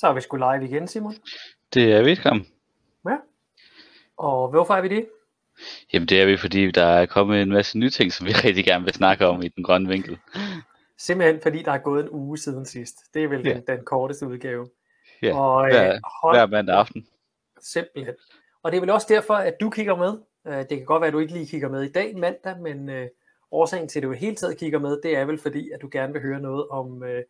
[0.00, 1.14] Så er vi sgu live igen, Simon.
[1.74, 2.46] Det er vi, kom.
[3.08, 3.16] Ja.
[4.16, 5.08] Og hvorfor er vi det?
[5.92, 8.64] Jamen det er vi, fordi der er kommet en masse nye ting, som vi rigtig
[8.64, 10.18] gerne vil snakke om i den grønne vinkel.
[10.98, 12.96] Simpelthen fordi der er gået en uge siden sidst.
[13.14, 13.54] Det er vel Ja.
[13.54, 14.68] den, den korteste udgave.
[15.22, 17.06] Ja, og, øh, hver, hold hver mandag aften.
[17.60, 18.14] Simpelthen.
[18.62, 20.18] Og det er vel også derfor, at du kigger med.
[20.46, 22.88] Øh, Det kan godt være, at du ikke lige kigger med i dag mandag, men
[22.88, 23.08] øh,
[23.50, 26.12] årsagen til, at du hele taget kigger med, det er vel fordi, at du gerne
[26.12, 27.22] vil høre noget om, øh,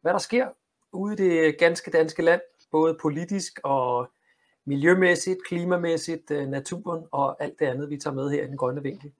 [0.00, 0.46] hvad der sker
[0.94, 2.40] ude i det ganske danske land,
[2.70, 4.10] både politisk og
[4.64, 8.82] miljømæssigt, klimamæssigt, øh, naturen og alt det andet, vi tager med her i den grønne
[8.82, 9.12] vinkel.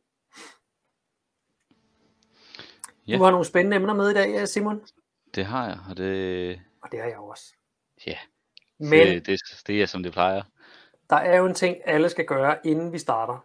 [3.09, 3.17] Ja.
[3.17, 4.83] Du har nogle spændende emner med i dag, øh, Simon,
[5.35, 7.55] Det har jeg, og det, og det har jeg også.
[8.07, 8.19] ja,
[8.79, 10.43] Men det, det, det er som det plejer.
[11.11, 13.45] der er jo en ting, alle skal gøre, inden vi starter.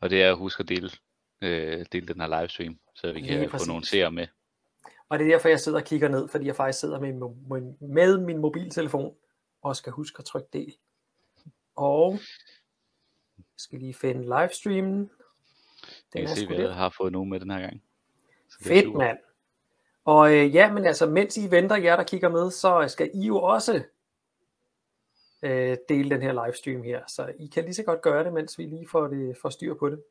[0.00, 0.90] Og det er at huske at dele,
[1.40, 3.66] øh, dele den her livestream, så vi Lige kan præcis.
[3.66, 4.26] få nogle seere med.
[5.14, 7.36] Og det er derfor, jeg sidder og kigger ned, fordi jeg faktisk sidder med min,
[7.50, 9.16] min, med min mobiltelefon
[9.62, 10.76] og skal huske at trykke del.
[11.76, 12.12] Og
[13.36, 14.98] jeg skal lige finde livestreamen.
[14.98, 15.08] Jeg
[16.12, 16.72] Den kan er se, at vi der.
[16.72, 17.82] har fået nogen med den her gang.
[18.48, 19.18] Så Fedt, mand.
[20.04, 23.26] Og øh, ja, men altså, mens I venter, jer der kigger med, så skal I
[23.26, 23.84] jo også
[25.42, 27.02] øh, dele den her livestream her.
[27.06, 29.74] Så I kan lige så godt gøre det, mens vi lige får, det, får styr
[29.74, 30.02] på det.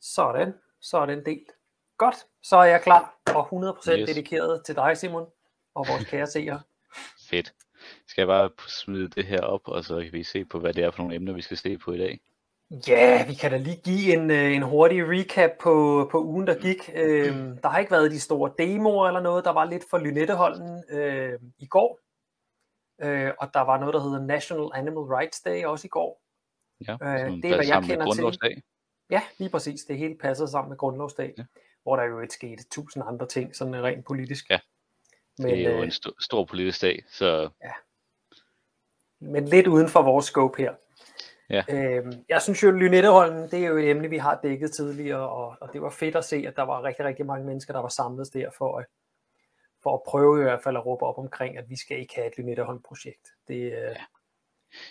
[0.00, 1.50] Sådan, så er den delt.
[1.98, 4.08] Godt, så er jeg klar og 100% yes.
[4.08, 5.26] Dedikeret til dig, Simon,
[5.74, 6.60] og vores kære seere.
[7.30, 7.54] Fedt.
[8.06, 10.84] Skal jeg bare smide det her op, og så kan vi se på, hvad det
[10.84, 12.20] er for nogle emner, vi skal se på i dag.
[12.88, 16.58] Ja, vi kan da lige give en, øh, en hurtig recap på, på ugen, der
[16.58, 16.90] gik.
[16.94, 19.44] Øhm, der har ikke været de store demoer eller noget.
[19.44, 22.00] Der var lidt for Lynetteholden øh, i går.
[23.02, 26.22] Øh, og der var noget, der hedder National Animal Rights Day også i går.
[26.88, 28.62] Ja, Øh, det er, hvad jeg kender til.
[29.10, 29.80] Ja, lige præcis.
[29.84, 31.34] Det hele passede sammen med Grundlovsdag.
[31.38, 31.44] Ja.
[31.88, 34.50] Hvor der jo ikke skete tusind andre ting, sådan rent politisk.
[34.50, 34.58] Ja,
[35.38, 37.50] Men, Det er jo øh, en stor, stor politisk dag, så
[39.20, 40.74] men lidt uden for vores scope her.
[41.50, 41.62] Ja.
[41.70, 45.56] Øhm, jeg synes jo, Lynetteholmen, det er jo et emne, vi har dækket tidligere, og,
[45.60, 47.88] og det var fedt at se, at der var rigtig, rigtig mange mennesker, der var
[47.88, 48.86] samlet der for at,
[49.82, 52.26] for at prøve i hvert fald at råbe op omkring, at vi skal ikke have
[52.26, 53.28] et Lynetteholm-projekt.
[53.48, 53.96] Det, øh,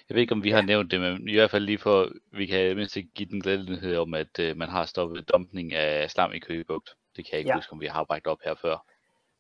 [0.09, 2.45] jeg ved ikke, om vi har nævnt det, men i hvert fald lige for, vi
[2.45, 6.39] kan mindst give den glædelighed om, at øh, man har stoppet dumpning af slam i
[6.39, 6.89] Køge Bugt.
[7.15, 7.55] Det kan jeg ikke Ja.
[7.55, 8.85] huske, om vi har bragt op her før.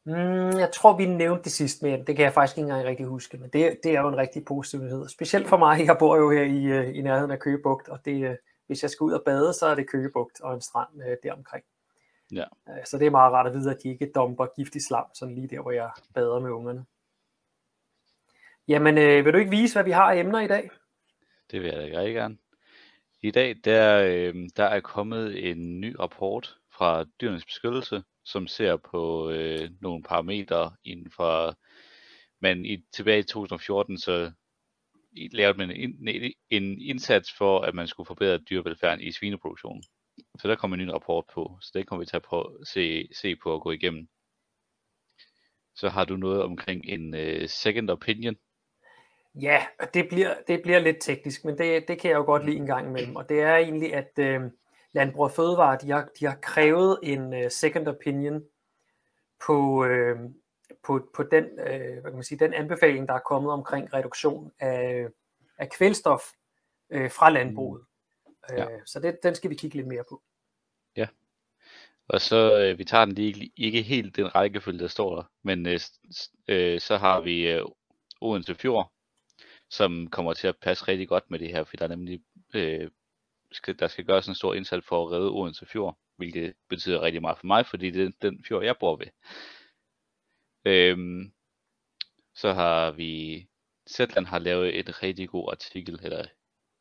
[0.05, 3.05] Mm, jeg tror, vi nævnte det sidst, men det kan jeg faktisk ikke engang rigtig
[3.05, 3.37] huske.
[3.37, 5.09] Men det, det er jo en rigtig positiv nyhed.
[5.09, 8.23] Specielt for mig, jeg bor jo her i, øh, i nærheden af Køgebugt, og det,
[8.23, 8.35] øh,
[8.67, 11.63] hvis jeg skal ud og bade, så er det Køgebugt og en strand øh, deromkring.
[12.31, 12.43] Ja.
[12.69, 15.35] Øh, Så det er meget rart at vide, at de ikke dumper giftig slam, sådan
[15.35, 16.85] lige der, hvor jeg bader med ungerne.
[18.67, 20.69] Jamen, øh, vil du ikke vise, hvad vi har af emner i dag?
[21.51, 22.37] Det vil jeg da rigtig gerne.
[23.21, 28.77] I dag der, øh, der er kommet en ny rapport fra Dyrenes Beskyttelse, som ser
[28.77, 31.55] på øh, nogle parametre inden for,
[32.41, 34.31] men i, tilbage i 2014, så
[35.11, 39.83] i- lavede man en, en- en indsats for, at man skulle forbedre dyrevelfærden i svineproduktionen.
[40.39, 43.07] Så der kommer en ny rapport på, så det kommer vi til at prøve, se,
[43.15, 44.07] se på at gå igennem.
[45.75, 48.35] Så har du noget omkring en uh, second opinion.
[49.35, 52.57] Ja, det bliver, det bliver lidt teknisk, men det, det kan jeg jo godt lide
[52.57, 53.15] en gang imellem.
[53.15, 54.41] Og det er egentlig, at øh,
[54.91, 58.43] Landbrug og Fødevare, de har, de har krævet en øh, second opinion
[59.45, 60.19] på, øh,
[60.85, 64.51] på, på den, øh, hvad kan man sige, den anbefaling, der er kommet omkring reduktion
[64.59, 65.07] af,
[65.57, 66.21] af kvælstof
[66.89, 67.83] øh, fra landbruget.
[68.49, 68.71] Ja.
[68.71, 70.21] Øh, så det, den skal vi kigge lidt mere på.
[72.09, 75.65] Og så, øh, vi tager den lige ikke, helt den rækkefølge, der står der, men
[75.67, 75.79] øh,
[76.47, 77.65] øh, så har vi øh,
[78.21, 78.91] Odense Fjord,
[79.69, 82.21] som kommer til at passe rigtig godt med det her, for der er nemlig,
[82.55, 82.89] øh,
[83.51, 87.21] skal, der skal gøres en stor indsats for at redde Odense Fjord, hvilket betyder rigtig
[87.21, 89.07] meget for mig, fordi det er den fjord, jeg bor ved.
[90.65, 91.33] Øhm,
[92.35, 93.45] så har vi,
[93.89, 96.25] Zetland har lavet en rigtig god artikel, eller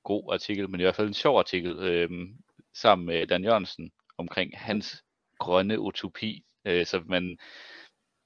[0.05, 2.37] god artikel, men i hvert fald en sjov artikel, øhm,
[2.75, 5.05] sammen med Dan Jørgensen, omkring hans
[5.39, 7.39] grønne utopi, øh, så man,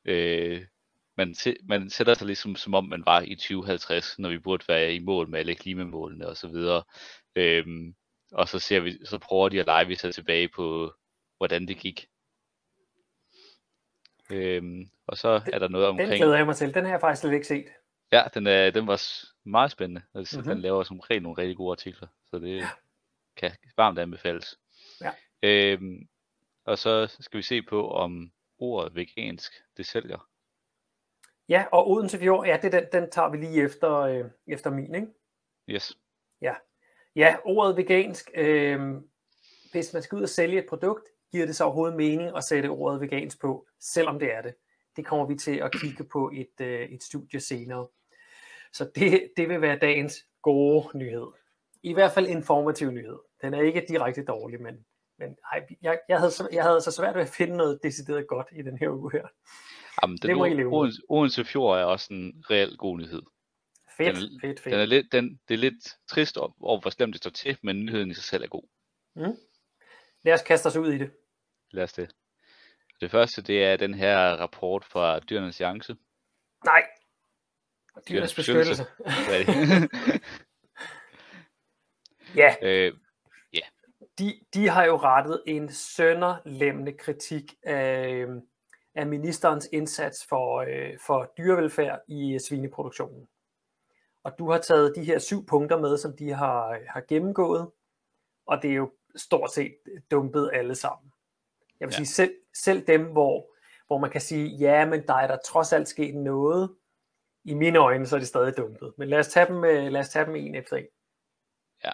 [0.04, 0.66] øh,
[1.16, 4.64] man, se- man sætter sig ligesom som om man var i 2050, når vi burde
[4.68, 6.82] være i mål med alle klimamålene og så videre.
[7.36, 7.94] Øhm,
[8.32, 10.94] og så ser vi, så prøver de at lege sig tilbage på,
[11.36, 12.08] hvordan det gik.
[14.32, 16.74] Øhm, og så er der noget Den omkring, glæder jeg mig til.
[16.74, 17.66] Den har jeg faktisk slet ikke set.
[18.12, 19.02] ja, den, er, den var
[19.44, 20.02] meget spændende.
[20.14, 20.40] Altså, Mhm.
[20.44, 20.54] mm-hmm.
[20.54, 22.64] Den laver som regel nogle rigtig gode artikler, så det
[23.36, 24.58] kan varmt anbefales.
[25.00, 25.10] Ja.
[25.42, 26.08] Øhm,
[26.64, 30.29] og så skal vi se på, om ordet vegansk, det sælger.
[31.50, 34.94] Ja, og Odense Fjord, ja, det, den, den tager vi lige efter, øh, efter min,
[34.94, 35.06] ikke?
[35.68, 35.98] Yes.
[37.16, 38.30] Ja, ordet vegansk.
[38.34, 38.80] Øh,
[39.72, 42.66] hvis man skal ud og sælge et produkt, giver det så overhovedet mening at sætte
[42.66, 44.54] ordet vegansk på, selvom det er det.
[44.96, 47.88] Det kommer vi til at kigge på et, øh, et studie senere.
[48.72, 51.26] Så det, det vil være dagens gode nyhed.
[51.82, 53.18] I hvert fald informativ nyhed.
[53.42, 54.86] Den er ikke direkte dårlig, men,
[55.18, 58.26] men ej, jeg, jeg, havde, så, jeg havde så svært ved at finde noget decideret
[58.28, 59.26] godt i den her uge her.
[60.02, 63.22] Jamen, den det må I Odense, Odense Fjord er også en reelt god nyhed.
[63.96, 64.72] Fedt, den er, fedt, fedt.
[64.72, 67.84] Den er lidt, den, det er lidt trist over, hvor slemt det står til, men
[67.84, 68.68] nyheden i sig selv er god.
[69.16, 69.36] Mm.
[70.22, 71.10] Lad os kaste os ud i det.
[71.70, 72.14] Lad os det.
[73.00, 75.96] Det første, det er den her rapport fra Dyrenes Alliance.
[76.64, 76.86] Nej.
[78.08, 78.86] Dyrenes beskyttelse.
[82.42, 82.54] ja.
[82.62, 82.94] Øh,
[83.52, 83.60] ja.
[84.18, 88.26] De, de har jo rettet en sønderlemmende kritik af,
[89.00, 93.28] af ministerens indsats for, øh, for dyrevelfærd i svineproduktionen.
[94.24, 97.70] Og du har taget de her syv punkter med, som de har, har gennemgået,
[98.46, 99.76] og det er jo stort set
[100.10, 101.12] dumpet alle sammen.
[101.80, 101.96] Jeg vil ja.
[101.96, 103.46] sige, selv, selv dem, hvor,
[103.86, 106.76] hvor man kan sige, ja, men der er der trods alt sket noget,
[107.44, 108.92] i mine øjne, så er det stadig dumpet.
[108.98, 110.86] Men lad os tage dem, øh, lad os tage dem en efter en.
[111.84, 111.92] Ja.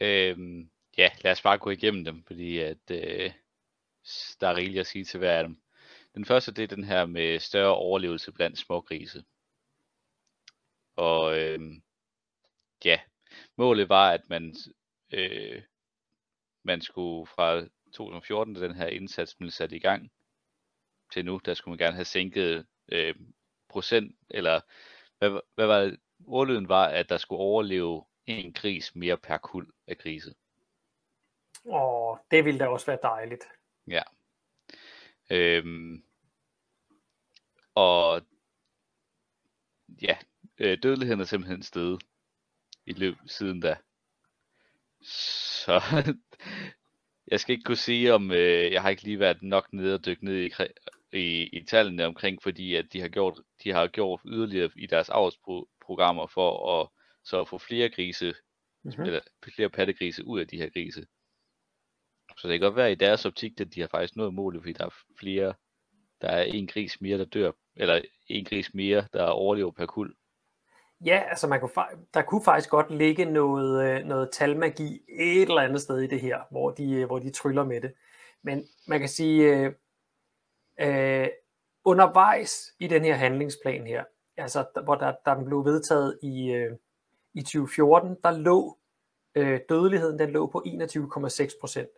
[0.00, 3.32] Øhm, ja, lad os bare gå igennem dem, fordi at, øh,
[4.40, 5.60] der er rigeligt at sige til hver af dem.
[6.14, 9.24] Den første, det er den her med større overlevelse blandt smågrise.
[10.96, 11.60] Og øh,
[12.84, 13.00] ja,
[13.56, 14.54] målet var, at man,
[15.12, 15.62] øh,
[16.62, 17.60] man skulle fra
[17.92, 20.12] 2014, da den her indsats blev sat i gang,
[21.12, 23.14] til nu, der skulle man gerne have sænket øh,
[23.68, 24.60] procent, eller
[25.18, 26.00] hvad, hvad var det?
[26.26, 30.34] Ordlyden var, at der skulle overleve en gris mere per kul af grise.
[31.64, 33.44] Åh, det ville da også være dejligt.
[33.86, 34.02] Ja.
[35.30, 36.04] Øhm,
[37.74, 38.22] og
[40.02, 40.16] ja,
[40.58, 42.02] øh, dødeligheden er simpelthen steget
[42.86, 43.76] i løb siden da.
[45.02, 45.82] Så
[47.30, 50.06] jeg skal ikke kunne sige, om øh, jeg har ikke lige været nok nede og
[50.06, 50.50] dykke ned i,
[51.12, 55.08] i, i tallene omkring, fordi at de har gjort, de har gjort yderligere i deres
[55.08, 56.88] avlsprogrammer for at
[57.24, 58.34] så at få flere grise,
[58.82, 59.04] mm-hmm.
[59.04, 59.20] eller
[59.54, 61.06] flere pattegrise ud af de her grise.
[62.40, 64.72] Så det kan godt være i deres optik, at de har faktisk nået målet, fordi
[64.72, 65.54] der er flere,
[66.20, 70.14] der er en gris mere, der dør, eller en gris mere, der overlever per kul.
[71.04, 71.70] Ja, altså man kunne,
[72.14, 76.20] der kunne faktisk godt ligge noget, øh, noget talmagi et eller andet sted i det
[76.20, 77.92] her, hvor de, øh, hvor de tryller med det.
[78.42, 79.72] Men man kan sige, øh,
[80.80, 81.28] øh,
[81.84, 84.04] undervejs i den her handlingsplan her,
[84.36, 86.76] altså hvor der, der blev vedtaget i, øh,
[87.34, 88.78] i 2014, der lå
[89.34, 91.88] øh, dødeligheden, den lå på 21,6 procent.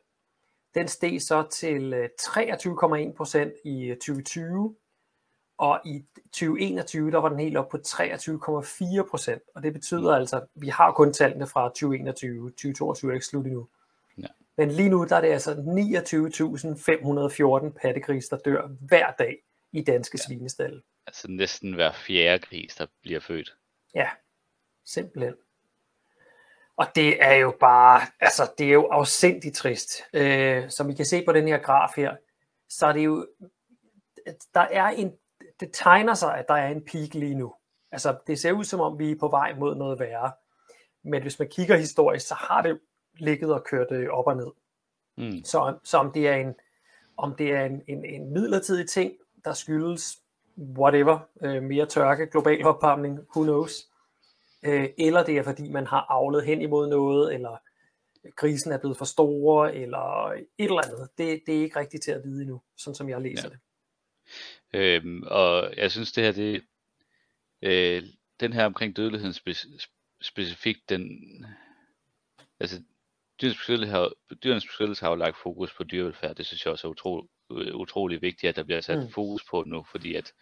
[0.74, 4.76] Den steg så til 23,1 procent i 2020,
[5.58, 10.46] og i 2021, der var den helt op på 23,4 procent, og det betyder altså,
[10.54, 13.68] vi har kun tallene fra 2021, 2022 er ikke slut endnu.
[14.18, 14.26] Ja.
[14.56, 19.38] Men lige nu, der er det altså 29.514 pattegris, der dør hver dag
[19.72, 20.22] i danske ja.
[20.26, 20.82] svinestalde.
[21.06, 23.56] Altså næsten hver fjerde gris, der bliver født.
[23.94, 24.08] Ja,
[24.84, 25.34] simpelthen.
[26.76, 29.90] Og det er jo bare, altså det er jo afsindigt trist.
[30.14, 32.16] Øh, som I kan se på den her graf her,
[32.68, 33.26] så er det jo,
[34.54, 35.12] der er en
[35.60, 37.54] det tegner sig, at der er en peak lige nu.
[37.92, 40.32] Altså, det ser ud som om, vi er på vej mod noget værre.
[41.04, 42.80] Men hvis man kigger historisk, så har det
[43.18, 44.50] ligget og kørt øh, op og ned.
[45.16, 45.44] Mm.
[45.44, 46.54] Så, så om det er en,
[47.16, 49.12] om det er en, en, en midlertidig ting,
[49.44, 50.18] der skyldes
[50.58, 53.88] whatever, øh, mere tørke, global opvarmning, who knows,
[54.64, 57.58] øh, eller det er fordi, man har avlet hen imod noget, eller
[58.36, 61.08] grisen er blevet for store, eller et eller andet.
[61.18, 63.54] Det, det er ikke rigtigt til at vide endnu, sådan som jeg læser ja.
[63.54, 63.58] det.
[64.74, 66.64] Øhm, og jeg synes det her, det,
[67.62, 68.02] øh,
[68.40, 69.54] den her omkring dødeligheden spe,
[70.20, 71.20] specifikt, den,
[72.60, 72.82] altså
[73.40, 74.12] dyrenes beskyttelse, har,
[74.44, 77.26] dyrenes beskyttelse har jo lagt fokus på dyrevelfærd, det synes jeg også er utro,
[77.74, 79.10] utrolig vigtigt, at der bliver sat mm.
[79.10, 80.32] fokus på nu, fordi at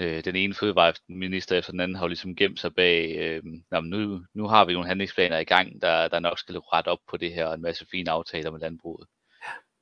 [0.00, 3.42] øh, den ene fødevareminister efter den anden har jo ligesom gemt sig bag, øh,
[3.82, 7.16] nu, nu har vi nogle handlingsplaner i gang, der, der nok skal rette op på
[7.16, 9.08] det her, og en masse fine aftaler med landbruget.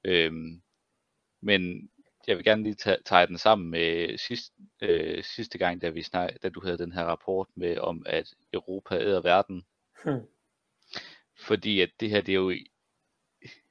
[0.05, 0.63] Øhm,
[1.43, 1.91] men
[2.27, 6.03] jeg vil gerne lige tage, tage den sammen med sidst, øh, sidste gang, da, vi
[6.03, 9.67] snak, da du havde den her rapport med om, at Europa æder verden.
[10.05, 10.27] Hmm.
[11.39, 12.53] Fordi at det her, det er jo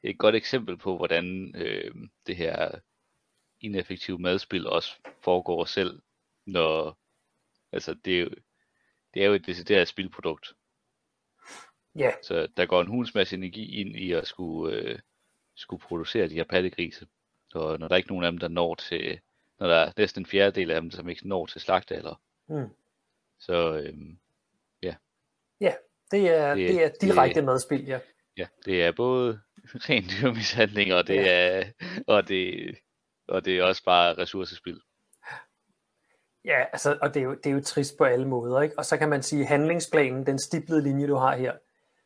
[0.04, 1.96] et godt eksempel på, hvordan øh,
[2.28, 2.80] det her
[3.62, 4.92] ineffektive madspil også
[5.24, 6.00] foregår selv,
[6.48, 6.98] når
[7.72, 8.30] altså det er jo,
[9.14, 10.54] det er jo et decideret spilprodukt.
[11.96, 12.02] Ja.
[12.02, 12.14] Yeah.
[12.24, 15.00] Så der går en masse energi ind i at skulle, øh,
[15.56, 17.08] skulle producere de her pattegrise.
[17.54, 19.20] Og når der er ikke nogen af dem, der når til,
[19.60, 22.22] når der er næsten en fjerdedel af dem, som ikke når til slagtealder.
[22.48, 22.70] Mm.
[23.40, 24.18] Så øhm,
[24.84, 24.96] ja.
[25.62, 25.74] Ja,
[26.12, 28.00] det er, det, det er direkte det, madspil, ja.
[28.38, 29.42] Ja, det er både
[29.90, 31.60] ren dyrmishandling, og det ja.
[31.60, 31.72] er,
[32.08, 32.76] og det,
[33.28, 34.82] og det er også bare ressourcespil.
[36.48, 38.78] Ja, altså, og det er, jo, det er jo trist på alle måder, ikke?
[38.78, 41.58] Og så kan man sige, at handlingsplanen, den stiplede linje, du har her,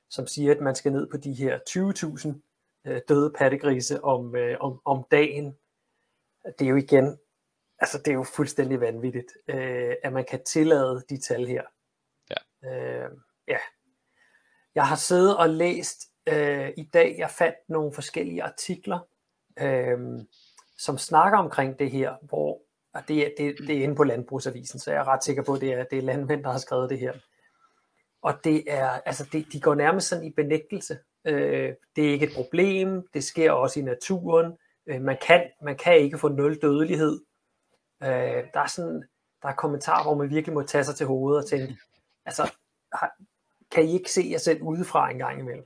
[0.09, 4.57] som siger, at man skal ned på de her 20.000 øh, døde pattegrise om, øh,
[4.59, 5.57] om, om dagen.
[6.59, 7.17] Det er jo igen,
[7.79, 11.63] altså det er jo fuldstændig vanvittigt, øh, at man kan tillade de tal her.
[12.29, 12.69] Ja.
[12.69, 13.09] Øh,
[13.47, 13.57] ja.
[14.75, 18.99] Jeg har siddet og læst øh, i dag, jeg fandt nogle forskellige artikler,
[19.59, 19.99] øh,
[20.77, 22.61] som snakker omkring det her, hvor
[22.93, 25.53] og det, er, det, det er inde på Landbrugsavisen, så jeg er ret sikker på,
[25.53, 27.13] at det er, det er landmænd, der har skrevet det her.
[28.21, 30.99] Og det er, altså det, de går nærmest sådan i benægtelse.
[31.25, 34.57] Øh, det er ikke et problem, det sker også i naturen.
[34.87, 37.21] Øh, man, kan, man kan ikke få nul dødelighed.
[38.03, 39.03] Øh, der er sådan,
[39.41, 41.77] der er kommentarer, hvor man virkelig må tage sig til hovedet og tænke,
[42.25, 42.51] altså,
[42.93, 43.11] har,
[43.71, 45.65] kan I ikke se jer selv udefra en gang imellem?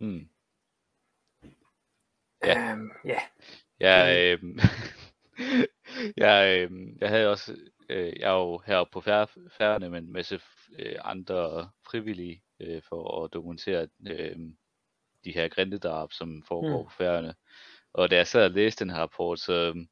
[0.00, 0.28] Hmm.
[2.44, 2.72] Ja.
[2.72, 3.20] Øhm, ja.
[3.80, 4.38] Ja, øh,
[6.16, 7.56] jeg, øh, jeg havde også,
[7.88, 10.40] øh, jeg er jo heroppe på færgerne med en masse
[10.78, 14.36] øh, andre frivillige øh, for at dokumentere øh,
[15.24, 16.84] de her grindedrab, som foregår mm.
[16.84, 17.34] på færgerne.
[17.92, 19.84] Og da jeg sad og læste den her rapport, så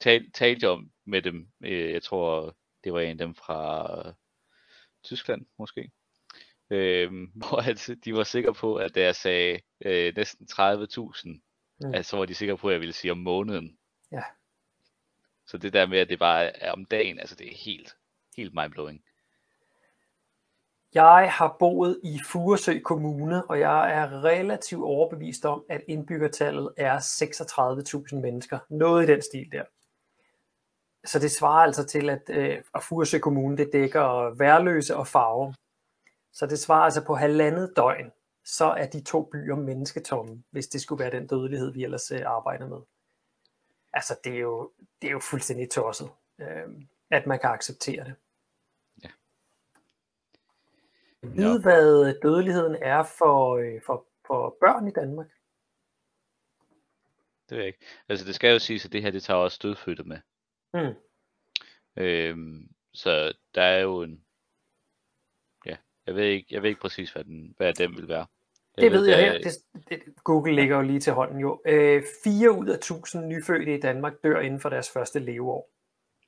[0.00, 4.12] tal, talte jeg om med dem, øh, jeg tror det var en af dem fra
[5.04, 5.90] Tyskland måske,
[6.70, 11.28] øh, hvor altså, de var sikre på, at da jeg sagde øh, næsten 30.000,
[11.80, 11.94] mm.
[11.94, 13.78] altså, så var de sikre på, at jeg ville sige om måneden.
[14.12, 14.22] Ja.
[15.46, 17.96] Så det der med, at det bare er om dagen, altså det er helt,
[18.36, 19.02] helt mindblowing.
[20.94, 26.98] Jeg har boet i Furesø Kommune, og jeg er relativt overbevist om, at indbyggertallet er
[26.98, 28.58] 36.000 mennesker.
[28.68, 29.64] Noget i den stil der.
[31.04, 35.54] Så det svarer altså til, at, øh, at Furesø Kommune det dækker værløse og farve.
[36.32, 38.12] Så det svarer altså på halvandet døgn,
[38.44, 42.22] så er de to byer mennesketomme, hvis det skulle være den dødelighed, vi ellers øh,
[42.26, 42.78] arbejder med.
[43.96, 44.72] Altså, det er jo,
[45.02, 46.68] det er jo fuldstændig tosset, øh,
[47.10, 48.14] at man kan acceptere det.
[49.02, 49.08] Ja.
[51.22, 55.26] Vide, hvad dødeligheden er for, øh, for, for børn i Danmark?
[57.48, 57.86] Det ved jeg ikke.
[58.08, 60.18] Altså, det skal jo siges, at det her, det tager også dødfødte med.
[60.74, 60.94] Mm.
[61.96, 64.24] Øhm, så der er jo en,
[65.66, 65.76] ja,
[66.06, 68.26] jeg ved ikke, jeg ved ikke præcis, hvad den, hvad den vil være.
[68.76, 69.38] Det ved jeg her.
[69.38, 69.52] Det,
[69.88, 71.62] det, Google ligger jo lige til hånden jo.
[71.66, 75.70] Øh, 4 ud af 1000 nyfødte i Danmark dør inden for deres første leveår.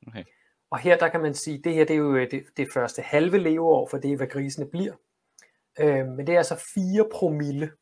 [0.07, 0.25] Okay.
[0.71, 3.03] Og her der kan man sige, det her det er jo øh, det, det første
[3.03, 4.93] halve leveår, for det er, hvad grisene bliver.
[5.81, 7.73] Øh, men det er altså 4 promille,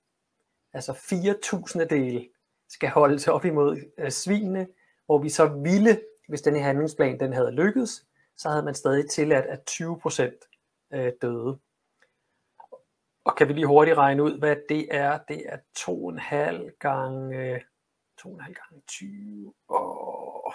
[0.73, 2.29] altså 4.000 dele,
[2.69, 4.67] skal holdes op imod øh, svinene,
[5.07, 8.07] hvor vi så ville, hvis den her handlingsplan den havde lykkedes,
[8.37, 10.23] så havde man stadig tilladt, at 20%
[10.95, 11.59] øh, døde.
[13.27, 15.19] Og kan vi lige hurtigt regne ud, hvad det er?
[15.29, 17.61] Det er 2,5 gange
[18.21, 19.55] 2,5 gange 20.
[19.69, 20.53] Åh,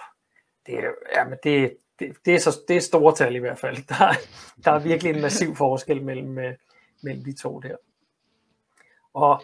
[0.66, 3.58] det er, ja, men det, det, det, er så, det er store tal i hvert
[3.58, 3.76] fald.
[3.88, 4.14] Der,
[4.64, 6.54] der er virkelig en massiv forskel mellem, øh,
[7.02, 7.76] mellem de to der.
[9.14, 9.42] Og,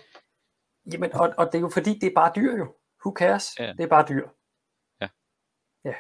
[0.93, 2.75] jamen, og, og det er jo fordi, det er bare dyr jo.
[3.05, 3.59] Who cares?
[3.59, 3.73] Ja.
[3.73, 4.29] Det er bare dyr.
[5.01, 5.09] Ja.
[5.85, 5.95] Ja.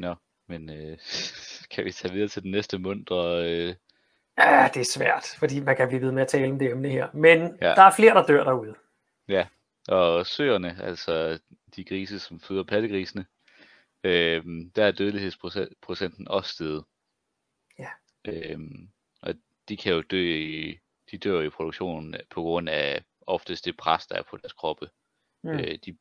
[0.00, 0.14] Nå,
[0.46, 0.98] men øh,
[1.70, 3.74] kan vi tage videre til den næste mundre øh,
[4.38, 6.88] Ja, det er svært, fordi man kan blive ved med at tale om det emne
[6.88, 7.08] her.
[7.12, 7.74] Men ja.
[7.74, 8.74] der er flere, der dør derude.
[9.28, 9.46] Ja,
[9.88, 11.38] og søerne, altså
[11.76, 13.26] de grise, som føder pattegrisene,
[14.04, 14.44] øh,
[14.76, 16.84] der er dødelighedsprocenten også steget.
[17.78, 17.88] Ja.
[18.24, 18.60] Øh,
[19.22, 19.34] og
[19.68, 20.78] de kan jo dø i,
[21.10, 24.88] de dør i produktionen på grund af oftest det pres, der er på deres kroppe.
[25.42, 25.50] Mm.
[25.50, 25.96] Øh, de,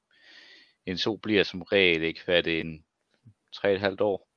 [0.85, 2.85] en so bliver som regel ikke færdig en
[3.55, 4.27] 3,5 år.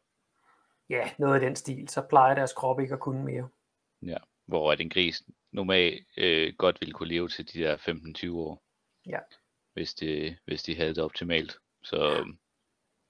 [0.89, 1.89] Ja, noget af den stil.
[1.89, 3.49] Så plejer deres krop ikke at kunne mere.
[4.03, 4.17] Ja,
[4.47, 8.63] hvor at en gris normalt øh, godt ville kunne leve til de der 15-20 år.
[9.07, 9.19] Ja.
[9.73, 11.59] Hvis, det, hvis de havde det optimalt.
[11.83, 12.23] Så ja.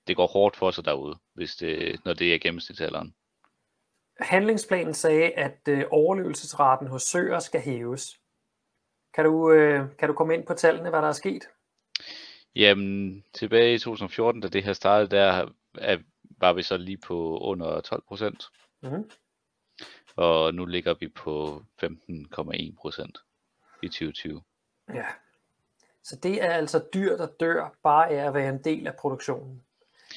[0.06, 3.14] det går hårdt for sig derude, hvis det, når det er gennemsnitsalderen.
[4.20, 8.20] Handlingsplanen sagde, at øh, overlevelsesraten hos søer skal hæves.
[9.14, 11.48] Kan du, øh, kan du komme ind på tallene, hvad der er sket?
[12.54, 15.98] Jamen, tilbage i 2014, da det her startede, der er,
[16.38, 18.44] var vi så lige på under 12 procent.
[18.82, 19.10] Mm-hmm
[20.16, 23.18] og nu ligger vi på 15,1 procent
[23.82, 24.42] i 2020.
[24.94, 25.04] Ja,
[26.02, 29.62] så det er altså dyr, der dør bare af at være en del af produktionen.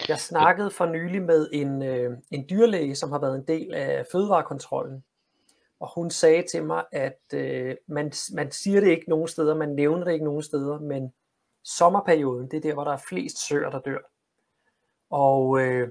[0.08, 4.06] Jeg snakkede for nylig med en, øh, en dyrlæge, som har været en del af
[4.12, 5.04] fødevarekontrollen,
[5.80, 9.70] og hun sagde til mig, at øh, man, man siger det ikke nogen steder, man
[9.70, 11.14] nævner det ikke nogen steder, men
[11.64, 14.00] sommerperioden, det er der, hvor der er flest søer, der dør.
[15.10, 15.90] Og øh,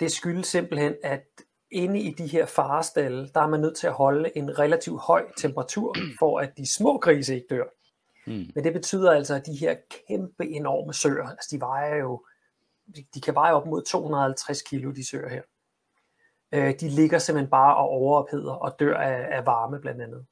[0.00, 1.26] det skyldes simpelthen, at
[1.70, 5.26] inde i de her farestalle, der er man nødt til at holde en relativt høj
[5.36, 7.64] temperatur, for at de små grise ikke dør.
[8.26, 8.50] Mm.
[8.54, 9.76] Men det betyder altså, at de her
[10.08, 12.24] kæmpe enorme søer, altså de vejer jo
[13.14, 15.42] de kan veje op mod 250 kilo, de søer her.
[16.52, 20.26] Øh, de ligger simpelthen bare og overopheder og dør af, af varme blandt andet.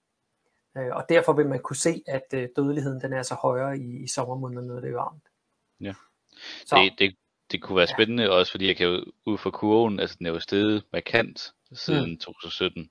[0.77, 4.03] Øh, og derfor vil man kunne se, at øh, dødeligheden den er så højere i,
[4.05, 5.29] i sommermånederne, når det er varmt.
[5.81, 5.95] Ja.
[6.67, 7.17] Så, det, det,
[7.55, 10.31] det kunne være spændende også, fordi jeg kan jo ud fra kurven, altså den er
[10.31, 12.19] jo steget markant siden mm.
[12.19, 12.91] 2017.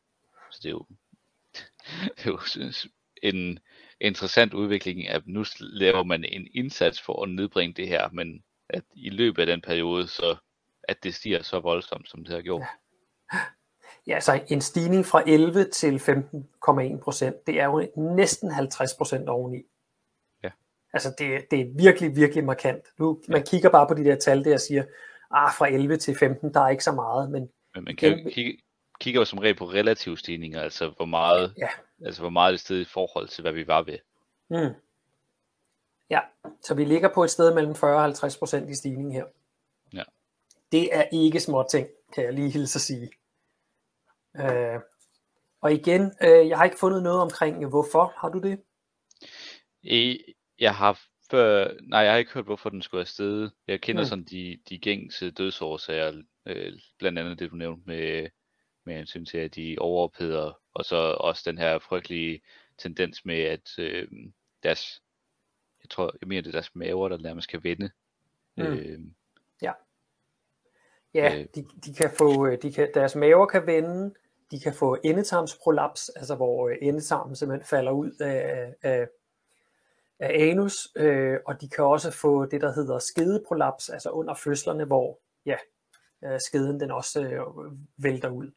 [0.52, 0.86] Så det er jo,
[2.18, 2.40] det er jo
[3.24, 3.60] en
[4.02, 8.84] interessant udvikling, at nu laver man en indsats for at nedbringe det her, men at
[8.96, 10.36] i løbet af den periode, så
[10.84, 12.62] at det stiger så voldsomt, som det har gjort.
[13.34, 13.40] Ja.
[14.08, 19.30] Ja, så en stigning fra 11 til 15,1 procent, det er jo næsten 50 procent
[19.30, 19.64] oveni.
[20.94, 22.86] Altså det, det er virkelig, virkelig markant.
[23.00, 23.32] Nu, ja.
[23.32, 24.84] man kigger bare på de der tal der og siger,
[25.32, 27.50] ah, fra 11 til 15, der er ikke så meget, men...
[27.76, 28.58] Men man kan jo kigge,
[29.00, 31.68] kigger jo som regel på relative stigninger, altså hvor meget, ja.
[32.06, 33.98] altså hvor meget det sted i forhold til, hvad vi var ved.
[34.50, 34.76] Mm.
[36.10, 36.20] Ja,
[36.62, 39.26] så vi ligger på et sted mellem 40 og 50 procent i stigning her.
[39.94, 40.04] Ja.
[40.72, 43.10] Det er ikke små ting, kan jeg lige hilse at sige.
[44.38, 44.80] Øh,
[45.62, 48.14] og igen, øh, jeg har ikke fundet noget omkring, hvorfor.
[48.18, 48.60] Har du det?
[49.84, 50.24] I,
[50.64, 51.02] jeg har
[51.32, 53.50] før, nej, jeg har ikke hørt, hvorfor den skulle afsted.
[53.68, 54.06] Jeg kender mm.
[54.06, 58.30] sådan de, de gængse dødsårsager, øh, blandt andet det, du nævnte med,
[58.86, 62.42] med hensyn til, at de overopheder, og så også den her frygtelige
[62.78, 64.08] tendens med, at øh,
[64.64, 65.02] deres,
[65.84, 67.90] jeg tror, jeg mener, det er deres maver, der nærmest kan vende.
[68.58, 68.64] Mm.
[68.64, 69.00] Øh,
[69.62, 69.72] ja.
[71.14, 74.14] Ja, øh, de, de kan få, øh, de kan, deres maver kan vende,
[74.52, 79.08] de kan få endetarmsprolaps, altså hvor øh, endetarmen simpelthen falder ud af, af,
[80.24, 84.86] af anus, øh, og de kan også få det, der hedder skedeprolaps, altså under fødslerne,
[84.86, 85.56] hvor ja,
[86.24, 87.42] øh, skeden den også øh,
[87.98, 88.52] vælter ud.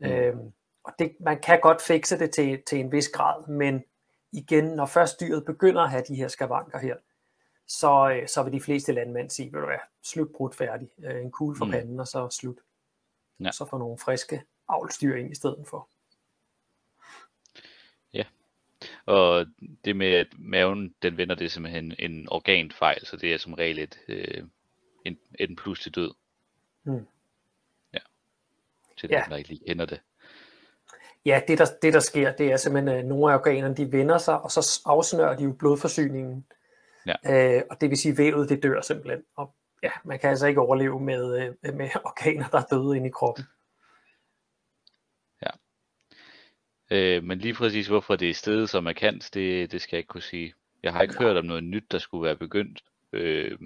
[0.00, 0.06] Mm.
[0.06, 0.36] Øh,
[0.84, 3.84] og det, man kan godt fikse det til, til en vis grad, men
[4.32, 6.96] igen, når først dyret begynder at have de her skavanker her,
[7.68, 11.22] så, øh, så vil de fleste landmænd sige, vil du være slut brudt færdig, øh,
[11.22, 11.70] en kugle for mm.
[11.70, 12.58] panden, og så slut.
[13.40, 13.52] Ja.
[13.52, 15.88] Så får nogle friske avlstyr ind i stedet for.
[18.12, 18.24] Ja,
[19.06, 19.46] og
[19.84, 23.54] det med, at maven den vender, det er simpelthen en organfejl, så det er som
[23.54, 24.44] regel et, øh,
[25.04, 26.14] en, en pludselig død.
[26.82, 27.06] Hmm.
[27.94, 27.98] Ja,
[28.96, 29.20] til ja.
[29.20, 30.00] dem, der ikke lige kender det.
[31.26, 34.18] Ja, det der, det der sker, det er simpelthen, at nogle af organerne, de vender
[34.18, 36.46] sig, og så afsnører de jo blodforsyningen.
[37.06, 37.56] Ja.
[37.56, 39.22] Øh, og det vil sige, at vævet det dør simpelthen.
[39.36, 43.08] Og ja, man kan altså ikke overleve med, øh, med organer, der er døde inde
[43.08, 43.44] i kroppen.
[46.90, 50.08] Øh, men lige præcis hvorfor det er stedet så markant, det, det skal jeg ikke
[50.08, 50.54] kunne sige.
[50.82, 52.84] Jeg har ikke hørt om noget nyt, der skulle være begyndt.
[53.12, 53.58] Øh,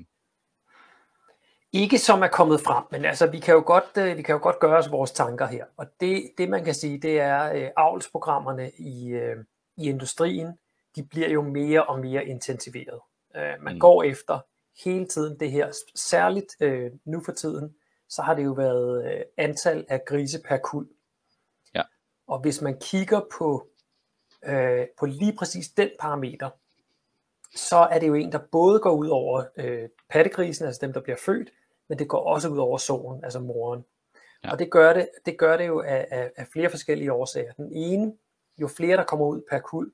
[1.73, 4.43] ikke som er kommet frem, men altså vi kan jo godt, øh, vi kan jo
[4.43, 5.65] godt gøre os vores tanker her.
[5.77, 9.37] Og det, det man kan sige, det er øh, avlsprogrammerne i, øh,
[9.77, 10.59] i industrien,
[10.97, 13.01] de bliver jo mere og mere intensiveret.
[13.37, 13.81] Øh, man mm.
[13.81, 14.39] går efter
[14.85, 17.75] hele tiden det her, særligt øh, nu for tiden,
[18.09, 20.87] så har det jo været øh, antal af grise per kul.
[22.29, 23.69] Og hvis man kigger på,
[24.45, 26.51] øh, på lige præcis den parameter,
[27.55, 31.01] så er det jo en, der både går ud over øh, pattegrisen, altså dem, der
[31.01, 31.51] bliver født,
[31.89, 33.85] men det går også ud over solen, altså moren.
[34.45, 34.53] Ja.
[34.53, 37.53] Og det gør det, det gør det jo af, af, af flere forskellige årsager.
[37.53, 38.13] Den ene,
[38.61, 39.93] jo flere der kommer ud per kul,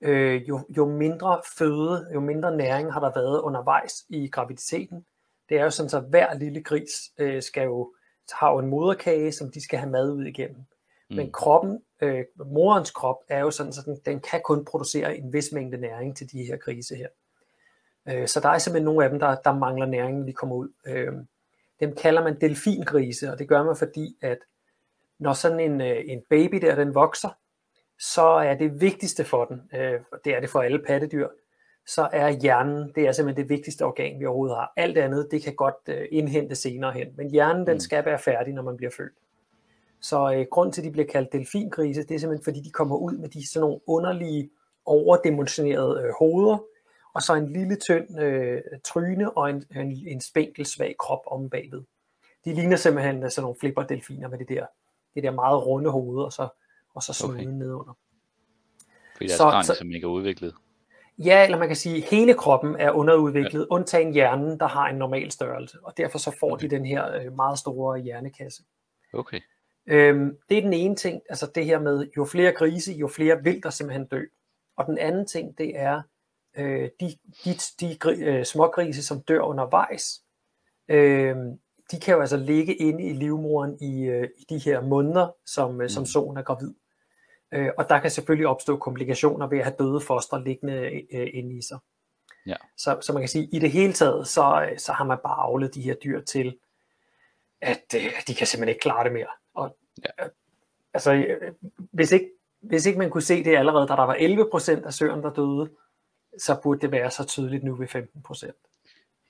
[0.00, 5.06] øh, jo, jo mindre føde, jo mindre næring har der været undervejs i graviditeten.
[5.48, 7.94] Det er jo sådan, så hver lille gris øh, skal jo,
[8.32, 10.66] har jo en moderkage, som de skal have mad ud igennem.
[11.10, 11.16] Mm.
[11.16, 15.32] Men kroppen, øh, morens krop, er jo sådan, så den, den kan kun producere en
[15.32, 17.08] vis mængde næring til de her grise her.
[18.08, 20.56] Øh, så der er simpelthen nogle af dem, der, der mangler næring, når de kommer
[20.56, 20.68] ud.
[20.86, 21.12] Øh,
[21.80, 24.38] dem kalder man delfingrise, og det gør man fordi, at
[25.18, 27.28] når sådan en, øh, en baby der, den vokser,
[27.98, 31.28] så er det vigtigste for den, øh, det er det for alle pattedyr,
[31.86, 34.72] så er hjernen, det er simpelthen det vigtigste organ, vi overhovedet har.
[34.76, 37.80] Alt andet, det kan godt øh, indhente senere hen, men hjernen, den mm.
[37.80, 39.12] skal være færdig, når man bliver født.
[40.08, 42.96] Så øh, grund til, at de bliver kaldt delfingrise, det er simpelthen, fordi de kommer
[42.96, 44.50] ud med de sådan nogle underlige,
[44.84, 46.58] overdimensionerede øh, hoveder,
[47.14, 51.50] og så en lille tynd øh, tryne og en, en, en spinkel, svag krop om
[51.50, 51.82] bagved.
[52.44, 54.66] De ligner simpelthen sådan nogle flipperdelfiner med det der,
[55.14, 56.48] det der meget runde hoved, og så,
[56.94, 57.50] og så snuden okay.
[57.50, 57.96] nedunder.
[59.12, 60.54] Fordi deres så, så, som ikke er udviklet.
[61.18, 63.74] Ja, eller man kan sige, at hele kroppen er underudviklet, ja.
[63.74, 66.68] undtagen hjernen, der har en normal størrelse, og derfor så får okay.
[66.68, 68.62] de den her øh, meget store hjernekasse.
[69.12, 69.40] Okay.
[69.86, 73.42] Øhm, det er den ene ting, altså det her med, jo flere grise, jo flere
[73.42, 74.24] vil der simpelthen dø.
[74.76, 76.02] Og den anden ting, det er
[76.56, 80.22] øh, de, de, de øh, smågrise, som dør undervejs,
[80.88, 81.36] øh,
[81.90, 85.80] de kan jo altså ligge inde i livmoren i, øh, i de her måneder, som,
[85.80, 86.06] øh, som mm.
[86.06, 86.74] solen er gravid.
[87.52, 91.56] Øh, og der kan selvfølgelig opstå komplikationer ved at have døde foster liggende øh, inde
[91.58, 91.78] i sig.
[92.46, 92.56] Ja.
[92.76, 95.74] Så, så man kan sige, i det hele taget, så, så har man bare avlet
[95.74, 96.58] de her dyr til,
[97.60, 99.28] at øh, de kan simpelthen ikke klare det mere.
[99.56, 100.24] Og, Ja.
[100.24, 100.30] øh,
[100.94, 101.52] altså, øh,
[101.92, 105.22] hvis ikke, hvis ikke man kunne se det allerede, da der var 11% af søerne,
[105.22, 105.70] der døde,
[106.38, 108.52] så burde det være så tydeligt nu ved 15%.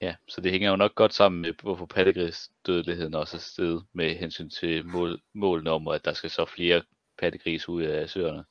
[0.01, 4.15] Ja, så det hænger jo nok godt sammen med, hvorfor pattegrisdødeligheden også er steget med
[4.15, 6.83] hensyn til mål, målene om, at der skal så flere
[7.19, 8.45] pattegris ud af søerne.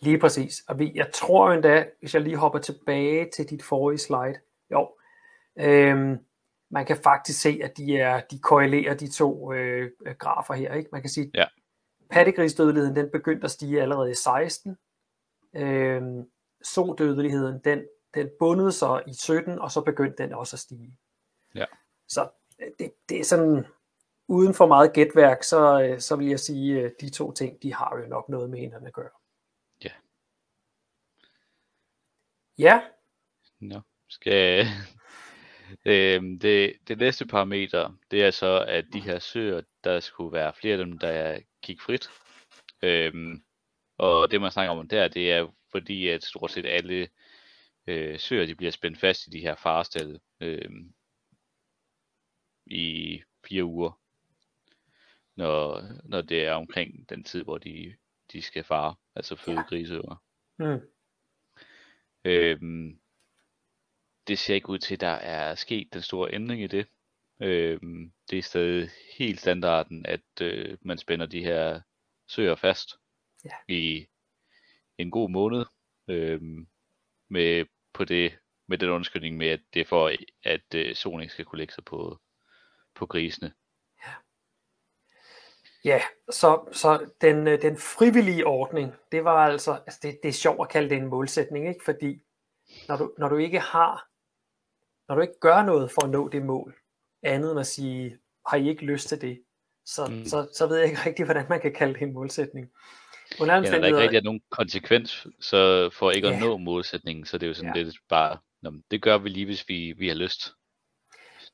[0.00, 0.62] Lige præcis.
[0.68, 4.34] Og vi, jeg tror endda, hvis jeg lige hopper tilbage til dit forrige slide,
[4.70, 4.90] jo,
[5.58, 6.18] øhm,
[6.72, 10.74] man kan faktisk se, at de, er, de korrelerer de to øh, øh, grafer her.
[10.74, 10.88] Ikke?
[10.92, 11.44] Man kan sige, Ja.
[12.10, 14.76] pattegrisdødeligheden den begyndte at stige allerede i 16.
[15.56, 16.30] Øhm,
[16.62, 20.96] sodødeligheden den, den bundede sig i 17, og så begyndte den også at stige.
[21.54, 21.64] Ja.
[22.08, 23.66] Så øh, det, det er sådan,
[24.28, 27.74] uden for meget gætværk, så, øh, så vil jeg sige, at de to ting, de
[27.74, 29.10] har jo nok noget med hinanden at gøre.
[29.84, 29.90] Ja.
[32.58, 32.82] Ja,
[33.60, 34.66] Nå, skal...
[35.84, 40.52] øhm, det, det næste parameter, det er så, at de her søer, der skulle være
[40.54, 42.08] flere af dem, der gik frit.
[42.82, 43.42] Øhm,
[43.98, 47.08] og det man snakker om der, det er fordi, at stort set alle
[47.86, 50.92] øh, søer, de bliver spændt fast i de her farestal øhm,
[52.66, 54.00] i fire uger,
[55.36, 57.94] når, når det er omkring den tid, hvor de,
[58.32, 59.62] de skal fare, altså føde Ja.
[59.62, 60.22] griseøer.
[60.58, 60.80] mm.
[62.24, 63.00] Øhm,
[64.28, 66.86] det ser ikke ud til, at der er sket den store ændring i det.
[67.40, 71.80] Øhm, det er stadig helt standarden, at øh, man spænder de her
[72.26, 72.90] søer fast
[73.44, 73.74] Ja.
[73.74, 74.06] i
[74.98, 75.64] en god måned.
[76.08, 76.66] Øhm,
[77.28, 80.12] med, på det, med den undskyldning med, at det er for,
[80.44, 82.18] at øh, solen ikke skal kunne lægge sig på,
[82.94, 83.52] på grisene.
[85.84, 90.32] Ja, så, så den, øh, den frivillige ordning, det var altså, altså det, det er
[90.32, 91.84] sjovt at kalde det en målsætning, ikke?
[91.84, 92.22] fordi
[92.88, 94.08] når du, når du ikke har,
[95.12, 96.74] når du ikke gør noget for at nå det mål,
[97.22, 99.42] andet end at sige, har I ikke lyst til det,
[99.86, 100.24] så, Mm.
[100.24, 102.70] så, så ved jeg ikke rigtig, hvordan man kan kalde det en målsætning.
[103.40, 106.40] Under Ja, når der ikke rigtig er nogen konsekvens så for ikke at Ja.
[106.40, 107.82] nå målsætningen, så det er jo sådan Ja.
[107.82, 110.52] lidt bare, Nå, det gør vi lige, hvis vi, vi har lyst.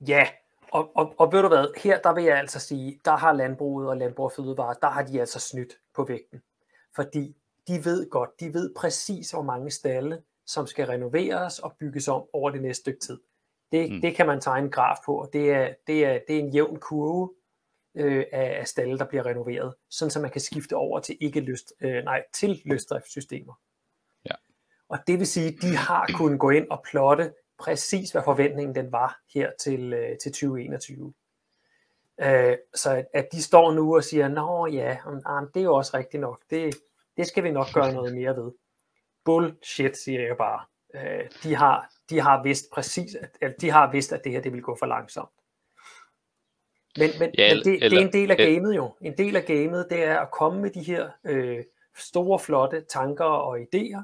[0.08, 0.28] Ja,
[0.72, 3.88] og, og, og ved du hvad, her der vil jeg altså sige, der har landbruget
[3.88, 6.42] og landbrug og fødevare, der har de altså snydt på vægten.
[6.96, 7.36] Fordi
[7.68, 12.22] de ved godt, de ved præcis, hvor mange stalle, som skal renoveres og bygges om
[12.32, 13.18] over det næste stykke tid.
[13.72, 14.00] Det, Mm.
[14.00, 16.48] det kan man tegne en graf på, og det er, det er, det er en
[16.50, 17.30] jævn kurve
[17.94, 21.40] øh, af, af stalle, der bliver renoveret, sådan så man kan skifte over til ikke
[21.40, 23.60] lyst, øh, nej, til løsdriftssystemer.
[24.24, 24.34] Ja.
[24.88, 28.74] Og det vil sige, at de har kunnet gå ind og plotte præcis, hvad forventningen
[28.74, 31.14] den var her til, øh, til 2021.
[32.20, 35.64] Øh, så at, at de står nu og siger, nå ja, om, ah, det er
[35.64, 36.74] jo også rigtigt nok, det,
[37.16, 38.52] det skal vi nok gøre noget mere ved.
[39.24, 40.64] Bullshit, siger jeg bare.
[40.94, 44.52] Øh, de, har, de har vidst præcis, at, de har vidst, at det her det
[44.52, 45.28] vil gå for langsomt.
[46.98, 48.94] Men, men, Ja, ja, men det, det eller- er en del af eller- gamet jo.
[49.00, 51.64] En del af gamet, det er at komme med de her øh,
[51.96, 54.02] store, flotte tanker og idéer,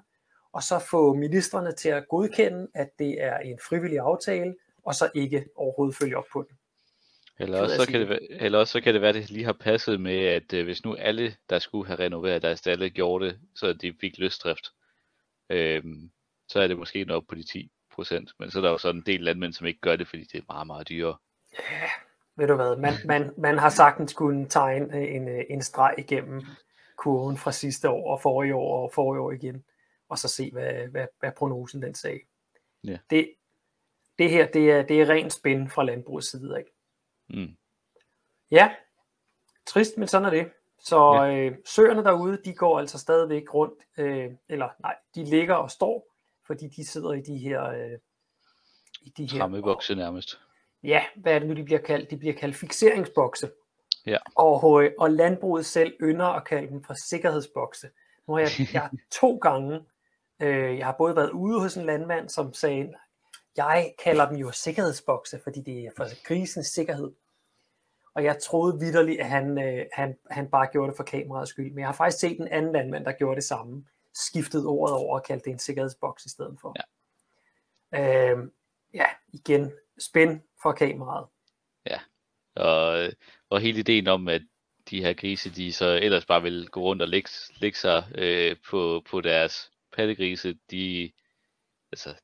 [0.52, 5.10] og så få ministerne til at godkende, at det er en frivillig aftale, og så
[5.14, 6.58] ikke overhovedet følge op på den.
[7.38, 9.44] Eller også, så kan det, være- eller også så kan det være, at det lige
[9.44, 13.24] har passet med, at øh, hvis nu alle, der skulle have renoveret deres stalle, gjorde
[13.26, 14.66] det, så de fik løsdrift,
[15.50, 16.10] øhm,
[16.48, 18.33] så er det måske nok på de 10 procent.
[18.38, 20.38] Men så er der jo sådan en del landmænd, som ikke gør det, fordi det
[20.38, 21.16] er meget, meget dyrere.
[22.37, 26.42] Ved du hvad, man, man, man har sagtens kunne tegne en, øh, en streg igennem
[26.96, 29.64] kurven fra sidste år og forrige år og forrige år igen,
[30.09, 32.20] og så se, hvad, hvad, hvad prognosen den sagde.
[32.85, 32.98] Ja.
[33.11, 33.35] Det,
[34.18, 36.70] det her, det er, det er rent spænd fra landbrugets side, ikke?
[37.28, 37.57] Mm.
[38.50, 38.74] Ja,
[39.66, 40.50] trist, men sådan er det.
[40.78, 41.37] Så ja.
[41.37, 46.13] øh, søerne derude, de går altså stadigvæk rundt, øh, eller nej, de ligger og står,
[46.46, 47.64] fordi de sidder i de her...
[47.64, 47.98] Øh,
[49.02, 50.40] i de her Trammebokse nærmest.
[50.83, 52.11] ja, hvad er det nu, de bliver kaldt?
[52.11, 53.50] De bliver kaldt fixeringsbokse.
[54.07, 54.18] Ja.
[54.37, 57.88] Og, øh, og landbruget selv ynder at kalde dem for sikkerhedsbokse.
[58.28, 59.80] Nu har jeg, jeg to gange,
[60.42, 62.94] øh, jeg har både været ude hos en landmand, som sagde,
[63.57, 67.12] jeg kalder dem jo sikkerhedsbokse, fordi det er for grisens sikkerhed.
[68.14, 71.70] Og jeg troede vidderligt, at han, øh, han, han bare gjorde det for kameraets skyld.
[71.70, 73.85] Men jeg har faktisk set en anden landmand, der gjorde det samme.
[74.14, 76.77] Skiftede ordet over og kaldte det en sikkerhedsboks i stedet for.
[77.92, 78.48] Ja, øh,
[78.94, 81.27] ja igen, spænd for kameraet.
[82.57, 83.12] Og,
[83.50, 84.42] og hele ideen om, at
[84.90, 88.57] de her grise, de så ellers bare vil gå rundt og lægge, lægge sig øh,
[88.70, 91.12] på, på deres pattegrise, de,
[91.92, 92.14] altså,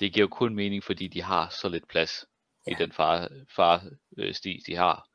[0.00, 2.24] det giver jo kun mening, fordi de har så lidt plads
[2.66, 2.70] ja.
[2.70, 2.84] i Ja.
[2.84, 3.84] den far, far
[4.18, 5.08] øh, sti, de har.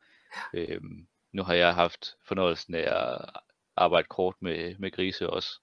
[0.53, 3.29] Øhm, nu har jeg haft fornøjelsen af at
[3.75, 5.59] arbejde kort med, med grise også.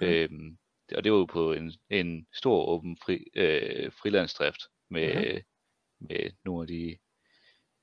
[0.00, 0.58] Øhm,
[0.96, 5.42] og det var jo på en, en stor åben fri, øh, frilandsdrift med, Mhm.
[6.08, 6.98] med, nogle af de,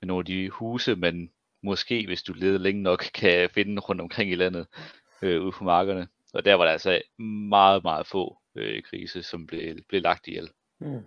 [0.00, 1.32] med nogle af de huse, man
[1.62, 4.66] måske, hvis du leder længe nok, kan finde rundt omkring i landet,
[5.22, 6.08] øh, ude på markerne.
[6.34, 7.02] Og der var der altså
[7.48, 10.50] meget, meget få øh, grise, som blev, blev lagt ihjel.
[10.80, 11.00] Mm.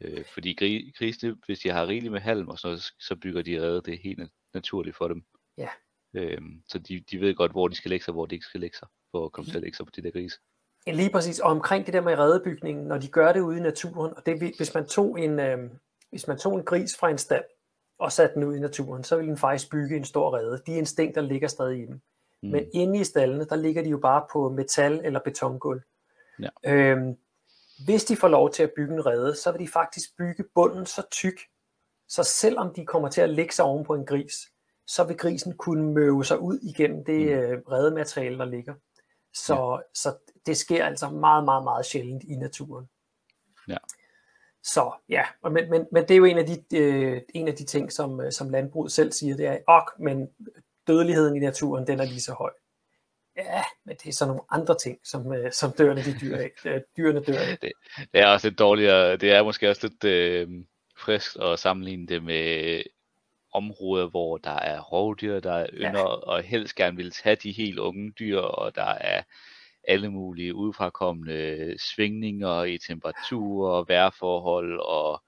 [0.00, 3.42] Øh, fordi gri, grisene, hvis de har rigeligt med halm og sådan noget, så bygger
[3.42, 3.82] de rede.
[3.82, 5.24] Det er helt nat- naturligt for dem.
[5.58, 5.68] Ja.
[6.14, 8.46] Øhm, så de, de ved godt, hvor de skal lægge sig, og hvor de ikke
[8.46, 10.38] skal lægge sig, for at komme til at lægge sig på de der grise.
[10.86, 13.60] Ja, Lige præcis, og omkring det der med redebygningen, når de gør det ude i
[13.60, 15.70] naturen, og det, hvis man tog en, øh,
[16.10, 17.44] hvis man tog en gris fra en stald
[17.98, 20.62] og satte den ud i naturen, så ville den faktisk bygge en stor rede.
[20.66, 22.00] De instinkter ligger stadig i dem.
[22.42, 22.48] Mm.
[22.48, 25.80] Men inde i stallene, der ligger de jo bare på metal- eller betongulv.
[26.40, 26.48] Ja.
[26.66, 27.16] Øhm,
[27.84, 30.86] hvis de får lov til at bygge en rede, så vil de faktisk bygge bunden
[30.86, 31.40] så tyk,
[32.08, 34.34] så selvom de kommer til at lægge sig oven på en gris,
[34.86, 37.32] så vil grisen kunne møve sig ud igennem det Mm.
[37.32, 38.74] øh, redemateriale, der ligger.
[39.44, 42.88] Så, så det sker altså meget, meget, meget sjældent i naturen.
[43.68, 43.76] Ja.
[44.62, 47.64] Så ja, men, men, men det er jo en af de, øh, en af de
[47.64, 50.28] ting, som, øh, som landbruget selv siger, det er, ok, men
[50.86, 52.50] dødeligheden i naturen, den er lige så høj.
[53.36, 56.50] Ja, men det er så nogle andre ting, som, øh, som dørene de dyr af.
[56.64, 57.58] Øh, Dyrene dør af.
[58.12, 60.48] Det er også lidt dårligere, det er måske også lidt øh,
[60.96, 62.82] frisk at sammenligne det med
[63.56, 68.12] områder, hvor der er rovdyr, der ynder og helst gerne vil tage de helt unge
[68.18, 69.22] dyr, og der er
[69.88, 75.22] alle mulige udefrakommende svingninger i temperatur og vejrforhold, og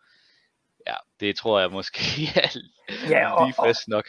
[0.87, 2.01] ja, det tror jeg måske
[2.45, 2.49] er
[3.11, 4.05] Ja, og, lige og, frisk nok.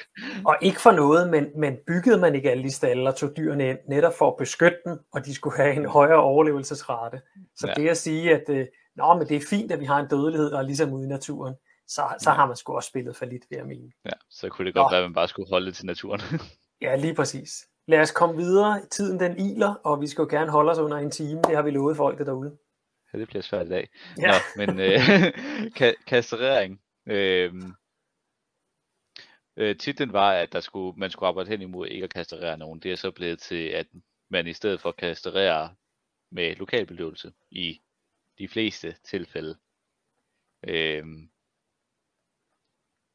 [0.45, 3.69] og ikke for noget, men, men byggede man ikke alle de stalle og tog dyrene
[3.69, 7.21] ind, netop for at beskytte dem, og de skulle have en højere overlevelsesrate.
[7.55, 7.73] Så Ja.
[7.77, 7.81] ja.
[7.83, 10.51] det at sige, at øh, Nå, men det er fint, at vi har en dødelighed,
[10.51, 11.55] der er ligesom ude i naturen,
[11.89, 12.35] så, så Ja.
[12.35, 13.91] har man sgu også spillet for lidt, vil jeg mene.
[14.05, 14.89] Ja, så kunne det godt Nå.
[14.95, 16.21] være, at man bare skulle holde til naturen.
[16.81, 17.67] Ja, lige præcis.
[17.87, 18.85] Lad os komme videre.
[18.91, 21.41] Tiden den iler, og vi skal jo gerne holde os under en time.
[21.41, 22.57] Det har vi lovet folk derude.
[23.13, 23.89] ja, det bliver svært i dag.
[24.17, 24.27] Ja.
[24.27, 24.97] Nå, men øh,
[25.79, 26.81] ka- kastrering.
[27.05, 27.53] Øh,
[29.57, 32.79] øh, titlen var, at der skulle, man skulle arbejde hen imod ikke at kastrere nogen.
[32.79, 33.87] Det er så blevet til, at
[34.29, 35.69] man i stedet for kastrerer
[36.31, 37.81] med lokalbedøvelse i
[38.37, 39.57] de fleste tilfælde.
[40.67, 41.05] Øh,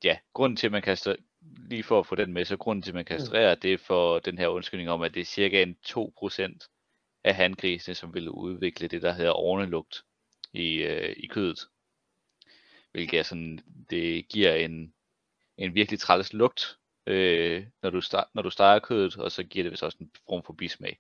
[0.05, 2.91] ja, grunden til, at man kaster, lige for at få den med, så grunden til,
[2.91, 5.77] at man kastrerer, det er for den her undskyldning om, at det er cirka en
[5.87, 10.05] 2% af handgrisene, som vil udvikle det, der hedder ornelugt
[10.53, 11.59] i, øh, i kødet.
[12.93, 13.59] Hvilket er sådan,
[13.91, 14.95] det giver en,
[15.59, 19.63] en virkelig træls lugt, øh, når, du steg, når du steger kødet, og så giver
[19.63, 20.99] det vist også en form for bismag.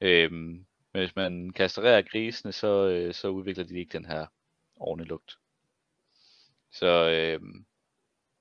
[0.00, 4.26] Øhm, men hvis man kastrerer grisene, så, øh, så udvikler de ikke den her
[4.76, 5.38] ornelugt.
[6.72, 7.40] Så øh,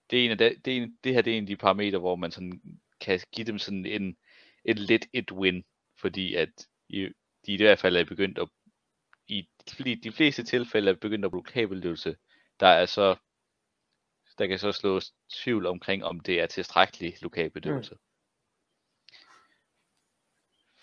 [0.09, 1.57] det, er en af de, det, er en, det her det er en af de
[1.57, 2.61] parametre, hvor man sådan
[3.01, 4.17] kan give dem sådan en,
[4.65, 5.65] et lidt et win,
[5.99, 6.49] fordi at
[6.89, 7.09] i,
[7.45, 8.49] de i hvert fald er begyndt at,
[9.27, 12.17] i de, de fleste tilfælde er begyndt at bruge kabeløvelse,
[12.59, 13.15] der er så,
[14.37, 17.93] der kan så slås tvivl omkring, om det er tilstrækkelig lokalbedøvelse.
[17.93, 17.99] Mm.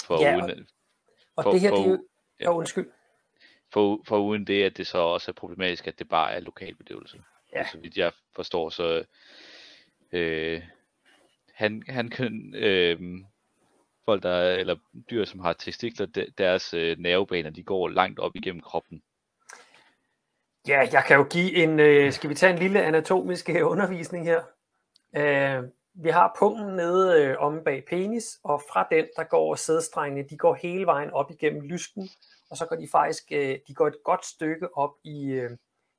[0.07, 0.69] For, Ja, uden,
[1.37, 2.09] Og For- det her, for- det er jo...
[2.41, 2.53] ja.
[2.55, 2.93] Undskyld.
[3.73, 7.23] for, for uden det, at det så også er problematisk, at det bare er lokalbedøvelse.
[7.55, 7.67] Ja.
[7.73, 9.05] Så vidt jeg forstår, så
[10.13, 10.63] øh,
[11.55, 13.01] han, han kan, øh,
[14.05, 14.77] folk der, er- eller
[15.11, 19.03] dyr, som har testikler, de- deres øh, nervebaner, de går langt op igennem kroppen.
[20.69, 21.81] Ja, jeg kan jo give en...
[21.81, 24.43] Øh, skal vi tage en lille anatomisk øh, undervisning her?
[25.17, 25.65] Øh,
[25.95, 30.37] vi har pungen nede øh, om bag penis, og fra den, der går sædstrengene, de
[30.39, 32.09] går hele vejen op igennem lysken,
[32.51, 35.51] og så går de faktisk øh, de går et godt stykke op i, øh,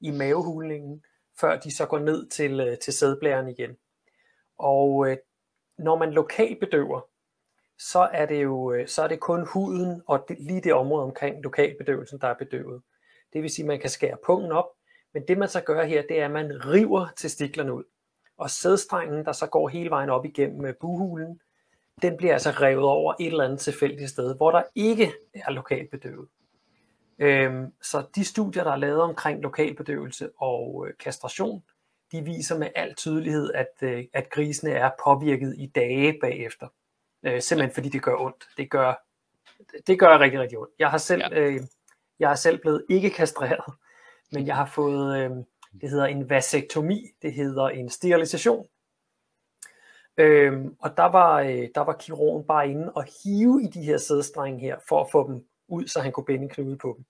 [0.02, 1.04] i mavehulningen,
[1.40, 3.78] før de så går ned til, øh, til sædblæren igen.
[4.58, 5.18] Og øh,
[5.78, 7.02] når man lokalbedøver,
[7.78, 11.04] så er det jo øh, så er det kun huden og det, lige det område
[11.04, 12.82] omkring lokalbedøvelsen, der er bedøvet.
[13.34, 14.70] Det vil sige, at man kan skære pungen op,
[15.14, 17.84] men det man så gør her, det er, at man river testiklerne ud.
[18.38, 21.40] Og sædstrengen, der så går hele vejen op igennem øh, buhulen,
[22.02, 26.28] den bliver altså revet over et eller andet tilfældigt sted, hvor der ikke er lokalbedøvet.
[27.20, 31.64] Øhm, så de studier, der er lavet omkring lokalbedøvelse og øh, kastration,
[32.12, 36.68] de viser med al tydelighed, at, øh, at grisene er påvirket i dage bagefter.
[37.24, 38.48] Øh, simpelthen fordi det gør ondt.
[38.58, 39.06] Det gør,
[39.88, 40.72] det gør rigtig, rigtig ondt.
[40.80, 41.40] Jeg har selv, Ja.
[41.40, 41.60] øh,
[42.20, 43.74] jeg er selv blevet ikke kastreret,
[44.32, 45.32] men jeg har fået, øh,
[45.82, 48.68] det hedder en vasektomi, det hedder en sterilisation.
[50.18, 53.98] Øhm, og der var, øh, der var kirurgen bare inde og hive i de her
[53.98, 57.06] sædstrenge her, for at få dem ud, så han kunne binde en knude på dem.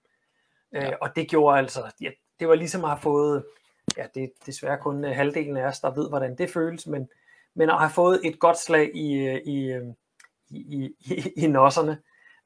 [0.73, 0.89] Ja.
[0.89, 3.45] Øh, og det gjorde altså, ja, det var ligesom at have fået,
[3.97, 7.09] ja, det er desværre kun øh, halvdelen af os, der ved, hvordan det føles, men,
[7.53, 9.83] men at have fået et godt slag i, øh, i, øh,
[10.49, 11.97] i, i, i, i nosserne,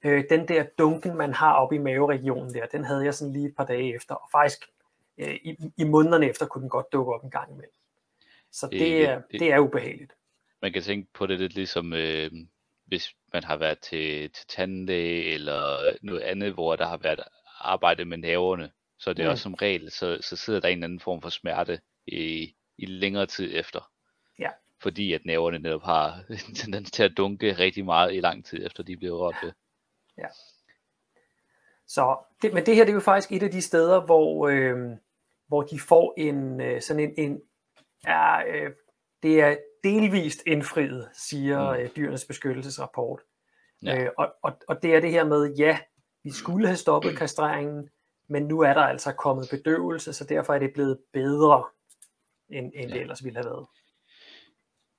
[0.04, 3.48] Øh, den der dunken, man har oppe i maveregionen der, den havde jeg sådan lige
[3.48, 4.66] et par dage efter, og faktisk
[5.18, 7.74] øh, i, i månederne efter kunne den godt dukke op en gang imellem.
[8.52, 10.14] Så det, det, er, det, det er ubehageligt.
[10.62, 12.32] Man kan tænke på det lidt ligesom, øh,
[12.86, 17.20] hvis man har været til, til tandlæge eller noget andet, hvor der har været
[17.60, 19.32] arbejde med nerverne, så det er mm.
[19.32, 22.86] også som regel, så, så sidder der en eller anden form for smerte i, i
[22.86, 23.92] længere tid efter.
[24.40, 24.50] Ja.
[24.82, 28.66] Fordi at nerverne netop har en tendens til at dunke rigtig meget i lang tid
[28.66, 29.52] efter de bliver rørt ved.
[30.18, 30.28] Ja.
[31.88, 34.98] Så, det, men det her det er jo faktisk et af de steder, hvor, øh,
[35.48, 37.42] hvor de får en øh, sådan en, en
[38.06, 38.72] ja, øh,
[39.24, 41.80] det er delvist indfriet, siger mm.
[41.80, 43.22] øh, dyrenes beskyttelsesrapport.
[43.84, 44.04] Ja.
[44.04, 45.80] Øh, og, og, og det er det her med, ja,
[46.24, 47.90] vi skulle have stoppet kastreringen,
[48.28, 51.66] men nu er der altså kommet bedøvelse, så derfor er det blevet bedre,
[52.50, 52.94] end, end ja.
[52.94, 53.68] det ellers ville have været.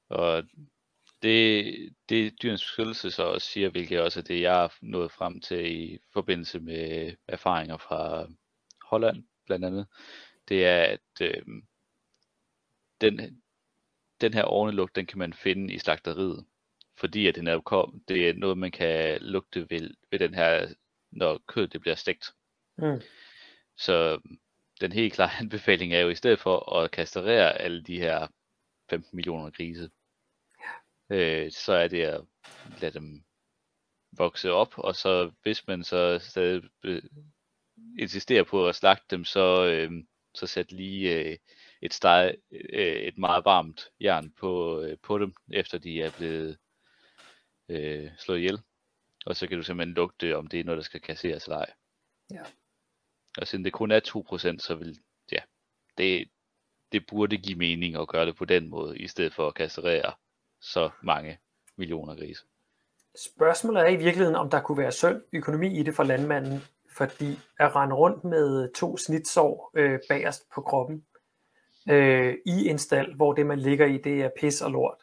[0.08, 0.44] Og
[1.22, 1.74] det,
[2.08, 5.82] det dyrens beskyttelse så også siger, hvilket også er det, jeg har nået frem til
[5.82, 8.26] i forbindelse med erfaringer fra
[8.84, 9.86] Holland blandt andet,
[10.48, 11.42] det er, at øh,
[13.00, 13.42] den,
[14.20, 16.44] den her ornelugt, den kan man finde i slagteriet.
[16.96, 20.74] Fordi at den er, kom, det er noget, man kan lugte ved, ved den her,
[21.10, 22.34] når kødet det bliver stegt.
[22.78, 23.00] Mm.
[23.76, 24.20] Så
[24.80, 28.26] den helt klare anbefaling er jo i stedet for at kastrere alle de her
[28.90, 29.90] 15 millioner grise,
[31.10, 31.16] ja.
[31.16, 32.20] øh, så er det at
[32.80, 33.24] lade dem
[34.12, 36.62] vokse op, og så hvis man så stadig
[37.98, 39.90] insisterer på at slagte dem, så, øh,
[40.34, 41.36] så sæt lige øh,
[41.82, 46.58] et, steg, øh, et meget varmt jern på, øh, på dem, efter de er blevet
[47.68, 48.60] øh, slået ihjel.
[49.26, 51.72] Og så kan du simpelthen lugte, om det er noget, der skal kasseres eller ej.
[52.30, 52.42] Ja.
[53.38, 54.98] Og siden det kun er 2%, så vil,
[55.32, 55.40] ja,
[55.98, 56.28] det,
[56.92, 60.12] det burde give mening at gøre det på den måde, i stedet for at kasserere
[60.60, 61.38] så mange
[61.76, 62.44] millioner grise.
[63.16, 66.60] Spørgsmålet er i virkeligheden, om der kunne være sund økonomi i det for landmanden,
[66.96, 71.04] fordi at rende rundt med to snitsår øh, bagerst på kroppen
[71.88, 74.98] øh, i en stald, hvor det man ligger i, det er pis og lort,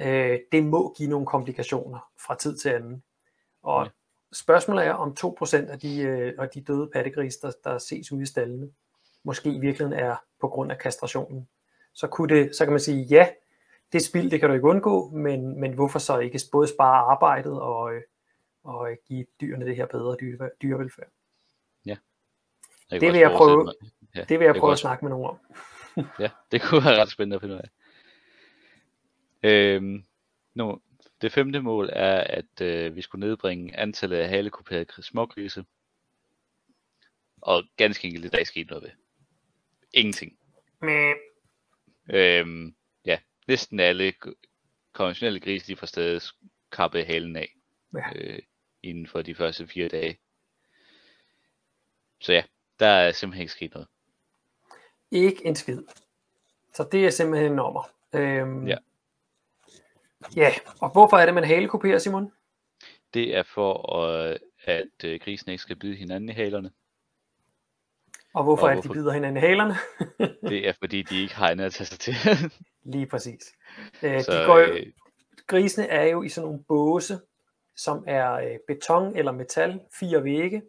[0.00, 3.02] øh, det må give nogle komplikationer fra tid til anden.
[3.62, 3.90] Og ja.
[4.32, 8.22] spørgsmålet er, om 2% af de, øh, af de døde pattegris, der, der ses ude
[8.22, 8.70] i stallene,
[9.24, 11.48] måske i virkeligheden er på grund af kastrationen.
[11.94, 13.28] Så, kunne det, så kan man sige, ja,
[13.92, 17.60] det spild, det kan du ikke undgå, men, men hvorfor så ikke både spare arbejdet
[17.60, 18.02] og, øh,
[18.64, 21.08] og give dyrene det her bedre dyre, dyrevelfærd?
[21.86, 21.96] Ja.
[22.90, 23.72] Det vil jeg prøve,
[24.14, 25.38] ja, det vil jeg prøve at snakke med nogen om.
[26.18, 27.70] Ja, det kunne være ret spændende at finde ud af.
[29.42, 30.04] Øhm,
[30.54, 30.80] nu,
[31.20, 35.64] det femte mål er, at øh, vi skulle nedbringe antallet af halekuperede smågrise.
[37.40, 38.90] Og ganske enkelt, det der er sket noget ved.
[39.92, 40.38] Ingenting.
[40.80, 41.14] Men...
[42.10, 44.12] Øhm, ja, næsten alle
[44.92, 46.22] konventionelle grise, de får stadig
[46.72, 47.54] kappet halen af.
[47.94, 48.12] Ja.
[48.14, 48.38] Øh,
[48.82, 50.18] inden for de første fire dage.
[52.20, 52.42] Så ja,
[52.78, 53.88] der er simpelthen ikke sket noget.
[55.10, 55.82] Ikke en skid.
[56.74, 57.90] Så det er simpelthen en nummer.
[58.12, 58.76] Øhm, ja.
[60.36, 62.32] Ja, og hvorfor er det, man halekuperer, Simon?
[63.14, 66.70] Det er for, at, at øh, grisen ikke skal bide hinanden i halerne.
[68.34, 68.94] Og hvorfor og er det, hvorfor...
[68.94, 69.74] de bider hinanden i halerne?
[70.50, 72.14] det er, fordi de ikke har andet at tage sig til.
[72.92, 73.52] Lige præcis.
[74.02, 74.86] Øh, Så, de går jo, øh...
[75.46, 77.20] Grisene er jo i sådan nogle båse,
[77.76, 80.62] som er øh, beton eller metal, fire vægge.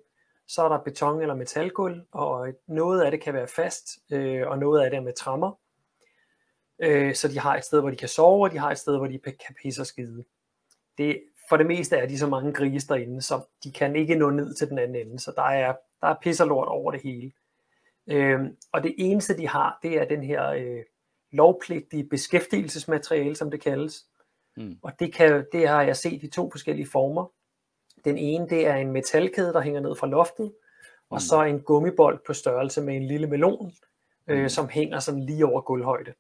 [0.50, 4.60] Så er der beton eller metalgulv, og noget af det kan være fast, øh, og
[4.60, 5.52] noget af det er med trammer
[6.80, 8.98] øh, så de har et sted, hvor de kan sove, og de har et sted,
[8.98, 10.24] hvor de kan pisse og skide.
[10.98, 14.30] Det, for det meste er de så mange grise derinde, så de kan ikke nå
[14.30, 17.02] ned til den anden ende, så der er, der er pis og lort over det
[17.04, 17.32] hele.
[18.08, 18.40] Øh,
[18.72, 20.84] og det eneste, de har, det er den her øh,
[21.32, 24.06] lovpligtige beskæftigelsesmateriale, som det kaldes.
[24.58, 24.78] Mm.
[24.82, 27.32] Og det, kan, det har jeg set i to forskellige former.
[28.06, 30.54] Den ene, det er en metalkæde, der hænger ned fra loftet,
[31.10, 31.20] og mm.
[31.20, 33.74] så en gummibold på størrelse med en lille melon,
[34.28, 34.50] øh, mm.
[34.50, 36.14] som hænger sådan lige over gulvhøjde.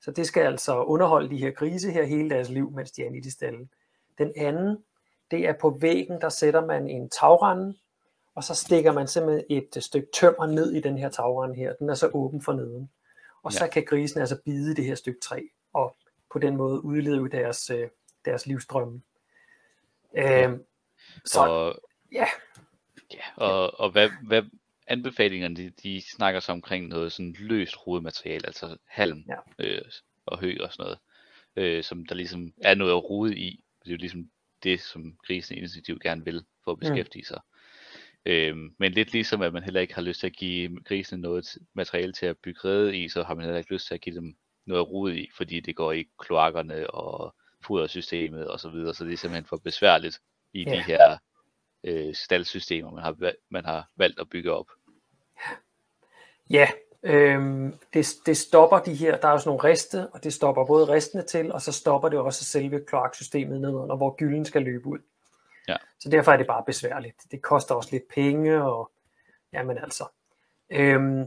[0.00, 3.10] Så det skal altså underholde de her grise her hele deres liv, mens de er
[3.10, 3.68] i de stalle.
[4.18, 4.84] Den anden,
[5.30, 7.74] det er på væggen, der sætter man en tagrende,
[8.34, 11.72] og så stikker man simpelthen et stykke tømmer ned i den her tagrende her.
[11.74, 12.90] Den er så åben for neden.
[13.42, 13.58] Og ja.
[13.58, 15.40] så kan grisen altså bide det her stykke træ,
[15.72, 15.96] og
[16.32, 17.88] på den måde udlede deres, øh,
[18.24, 19.02] deres livsdrømme.
[20.14, 20.50] Ja.
[21.14, 21.80] Øhm, så, og,
[22.12, 22.26] ja.
[23.12, 23.24] ja.
[23.36, 24.42] Og, og hvad, hvad,
[24.86, 29.64] anbefalingerne, de, de snakker så omkring noget sådan løst rodemateriale, altså halm ja.
[29.64, 29.82] øh,
[30.26, 30.98] og hø og sådan noget,
[31.56, 33.64] øh, som der ligesom er noget at rode i.
[33.84, 34.30] Det er jo ligesom
[34.62, 36.80] det, som grisen instinktivt gerne vil for at mm.
[36.80, 37.40] beskæftige sig.
[38.26, 41.58] Øh, men lidt ligesom, at man heller ikke har lyst til at give grisene noget
[41.74, 44.16] materiale til at bygge rede i, så har man heller ikke lyst til at give
[44.16, 44.36] dem
[44.66, 47.34] noget at rode i, fordi det går i kloakkerne og
[47.64, 50.20] fodersystemet og så videre, så det er simpelthen for besværligt
[50.52, 50.70] i ja.
[50.70, 51.16] de her
[51.84, 54.66] øh, staldsystemer, man har, man har valgt at bygge op.
[56.50, 56.68] Ja,
[57.02, 60.64] øhm, det, det stopper de her, der er jo sådan nogle riste, og det stopper
[60.64, 64.86] både ristene til, og så stopper det også selve kloaksystemet nedenunder, hvor gylden skal løbe
[64.86, 64.98] ud.
[65.68, 65.76] Ja.
[66.00, 67.16] Så derfor er det bare besværligt.
[67.30, 68.90] Det koster også lidt penge, og
[69.52, 70.04] jamen altså.
[70.70, 71.26] Øhm,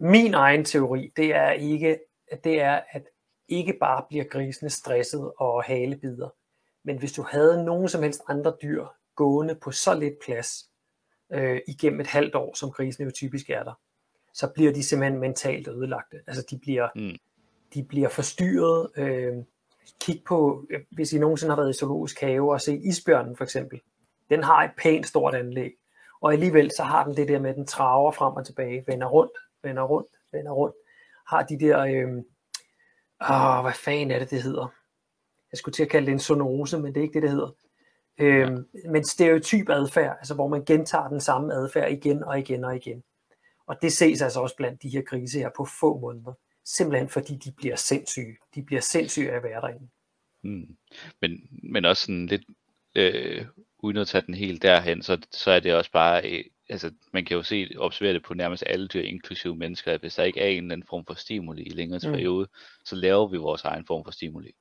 [0.00, 1.98] min egen teori, det er ikke,
[2.44, 3.02] det er, at
[3.48, 6.28] ikke bare bliver grisene stresset og halebider,
[6.84, 10.64] men hvis du havde nogen som helst andre dyr gående på så lidt plads
[11.32, 13.72] øh, igennem et halvt år, som grisene jo typisk er der,
[14.34, 16.16] så bliver de simpelthen mentalt ødelagte.
[16.26, 17.16] Altså de bliver, Mm.
[17.74, 18.90] de bliver forstyrret.
[18.96, 19.34] Øh,
[20.00, 23.44] kig på, øh, hvis I nogensinde har været i zoologisk have og set isbjørnen for
[23.44, 23.80] eksempel.
[24.30, 25.72] Den har et pænt stort anlæg,
[26.20, 29.06] og alligevel så har den det der med, at den traver frem og tilbage, vender
[29.06, 29.32] rundt,
[29.62, 30.76] vender rundt, vender rundt.
[31.26, 32.08] Har de der, øh,
[33.30, 34.74] åh, hvad fanden er det, det hedder?
[35.54, 37.50] Jeg skulle til at kalde det en zoonose, men det er ikke det, det hedder.
[38.20, 42.76] Øhm, men stereotyp adfærd, altså hvor man gentager den samme adfærd igen og igen og
[42.76, 43.02] igen.
[43.66, 46.32] Og det ses altså også blandt de her grise her på få måneder.
[46.64, 48.36] Simpelthen fordi de bliver sindssyge.
[48.54, 49.88] De bliver sindssyge af at være derinde.
[50.42, 50.76] Mm.
[51.20, 52.42] Men, men også sådan lidt,
[52.94, 53.46] øh,
[53.78, 57.24] uden at tage den helt derhen, så, så er det også bare, øh, altså man
[57.24, 60.40] kan jo se, observere det på nærmest alle dyr, inklusive mennesker, at hvis der ikke
[60.40, 62.12] er en eller anden form for stimuli i længere Mm.
[62.12, 62.48] periode,
[62.84, 64.54] så laver vi vores egen form for stimuli.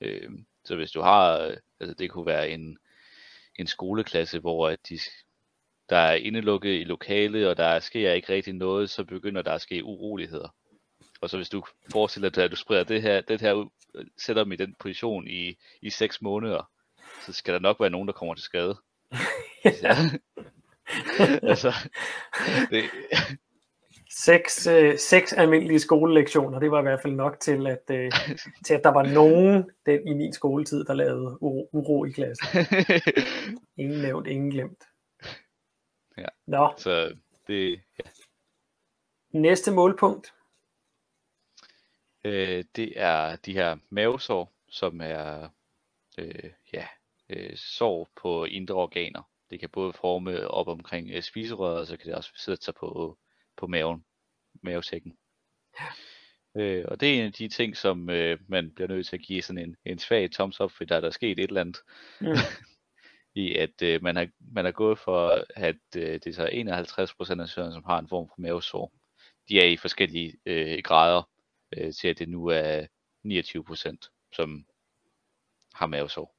[0.00, 0.30] Øh,
[0.64, 2.78] så hvis du har, øh, altså det kunne være en,
[3.58, 4.98] en skoleklasse, hvor at de,
[5.90, 9.62] der er indelukket i lokale, og der sker ikke rigtig noget, så begynder der at
[9.62, 10.54] ske uroligheder.
[11.20, 14.06] Og så hvis du forestiller dig, at du spreder det her, det her ud, øh,
[14.16, 16.70] sætter dem i den position i, i seks måneder,
[17.26, 18.76] så skal der nok være nogen, der kommer til skade.
[19.82, 19.96] Ja.
[21.50, 21.72] altså,
[22.70, 22.84] det,
[24.12, 28.12] Seks, øh, seks almindelige skolelektioner, det var i hvert fald nok til, at, øh,
[28.66, 32.46] til at der var nogen den, i min skoletid, der lavede uro, uro i klassen.
[33.82, 34.84] Ingen nævnt, ingen glemt.
[36.18, 36.26] Ja.
[36.46, 38.10] Nå, så det, ja.
[39.32, 40.34] næste målpunkt.
[42.24, 45.48] øh, det er de her mavesår, som er
[46.18, 46.86] øh, ja,
[47.28, 49.22] øh, sår på indre organer.
[49.50, 52.74] Det kan både forme op omkring øh, spiserøret, og så kan det også sætte sig
[52.74, 53.18] på,
[53.60, 54.04] på maven,
[54.62, 55.16] mavesækken.
[56.56, 59.22] Øh, og det er en af de ting, som øh, man bliver nødt til at
[59.22, 61.78] give sådan en, en svag thumbs up, for der er der sket et eller andet.
[62.20, 62.26] Mm.
[63.34, 67.40] i at øh, man, har, man har gået for, at øh, det er så 51%
[67.40, 68.92] af søerne, som har en form for mavesår.
[69.48, 71.22] De er i forskellige øh, grader,
[71.76, 72.86] øh, til at det nu er
[73.26, 74.66] 29%, som
[75.74, 76.34] har mavesår.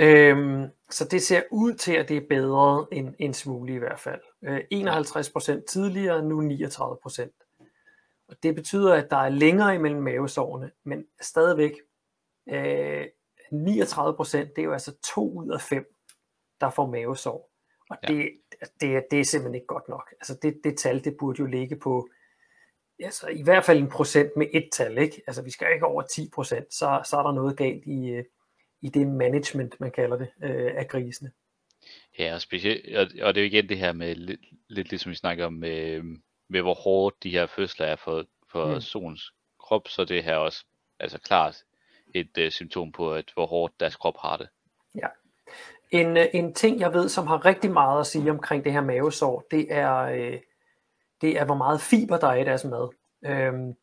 [0.00, 4.00] Øhm, så det ser ud til, at det er bedre end en smule i hvert
[4.00, 4.20] fald.
[4.44, 8.26] Øh, 51% tidligere, nu 39%.
[8.28, 11.72] Og det betyder, at der er længere imellem mavesårene, men stadigvæk
[12.48, 13.04] øh,
[13.52, 15.96] 39%, det er jo altså to ud af fem,
[16.60, 17.50] der får mavesår.
[17.90, 18.12] Og Ja.
[18.12, 18.30] det,
[18.80, 20.14] det, det er simpelthen ikke godt nok.
[20.20, 22.08] Altså det, det tal, det burde jo ligge på
[22.98, 24.98] altså i hvert fald en procent med et tal.
[24.98, 25.22] Ikke?
[25.26, 28.24] Altså vi skal ikke over 10 procent, så, så er der noget galt i, øh,
[28.82, 31.30] i det management, man kalder det, øh, af grisene.
[32.18, 35.10] Ja, og, specielt, og, og det er jo igen det her med lidt, lidt ligesom
[35.10, 36.02] vi snakker om, med,
[36.48, 38.80] med hvor hårdt de her fødsler er for, for Mm.
[38.80, 40.64] solens krop, så det her også
[40.98, 41.56] altså klart
[42.14, 44.48] et uh, symptom på, at hvor hårdt deres krop har det.
[45.92, 48.80] En, øh, en ting, jeg ved, som har rigtig meget at sige omkring det her
[48.80, 50.38] mavesår, det er, øh,
[51.20, 52.88] det er hvor meget fiber der er i deres mad.
[53.24, 53.74] Øhm,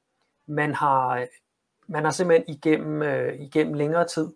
[0.48, 1.28] man, har,
[1.88, 4.28] man har simpelthen igennem, øh, igennem længere tid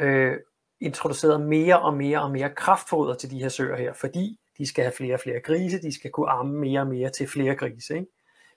[0.00, 0.36] øh,
[0.80, 4.84] introduceret mere og mere og mere kraftfoder til de her søer her, fordi de skal
[4.84, 7.94] have flere og flere grise, de skal kunne amme mere og mere til flere grise.
[7.94, 8.06] Ikke?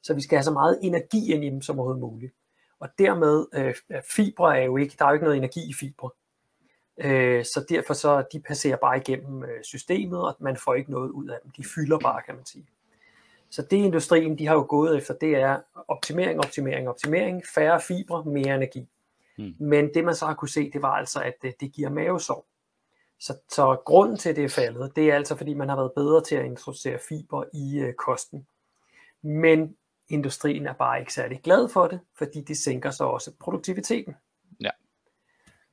[0.03, 2.33] Så vi skal have så meget energi ind i dem som overhovedet muligt.
[2.79, 3.73] Og dermed, øh,
[4.15, 6.09] fibre er jo ikke, der er jo ikke noget energi i fibre.
[6.97, 11.09] Øh, så derfor så, de passerer bare igennem øh, systemet, og man får ikke noget
[11.09, 11.51] ud af dem.
[11.51, 12.65] De fylder bare, kan man sige.
[13.49, 18.23] Så det industrien, de har jo gået efter, det er optimering, optimering, optimering, færre fibre,
[18.23, 18.87] mere energi.
[19.39, 19.55] Mm.
[19.59, 22.47] Men det man så har kunne se, det var altså, at det, det giver mavesår.
[23.19, 25.91] Så, så grunden til, at det er faldet, det er altså, fordi man har været
[25.95, 28.47] bedre til at introducere fiber i øh, kosten.
[29.21, 29.75] Men
[30.09, 34.15] industrien er bare ikke særlig glad for det, fordi det sænker så også produktiviteten.
[34.61, 34.69] Ja.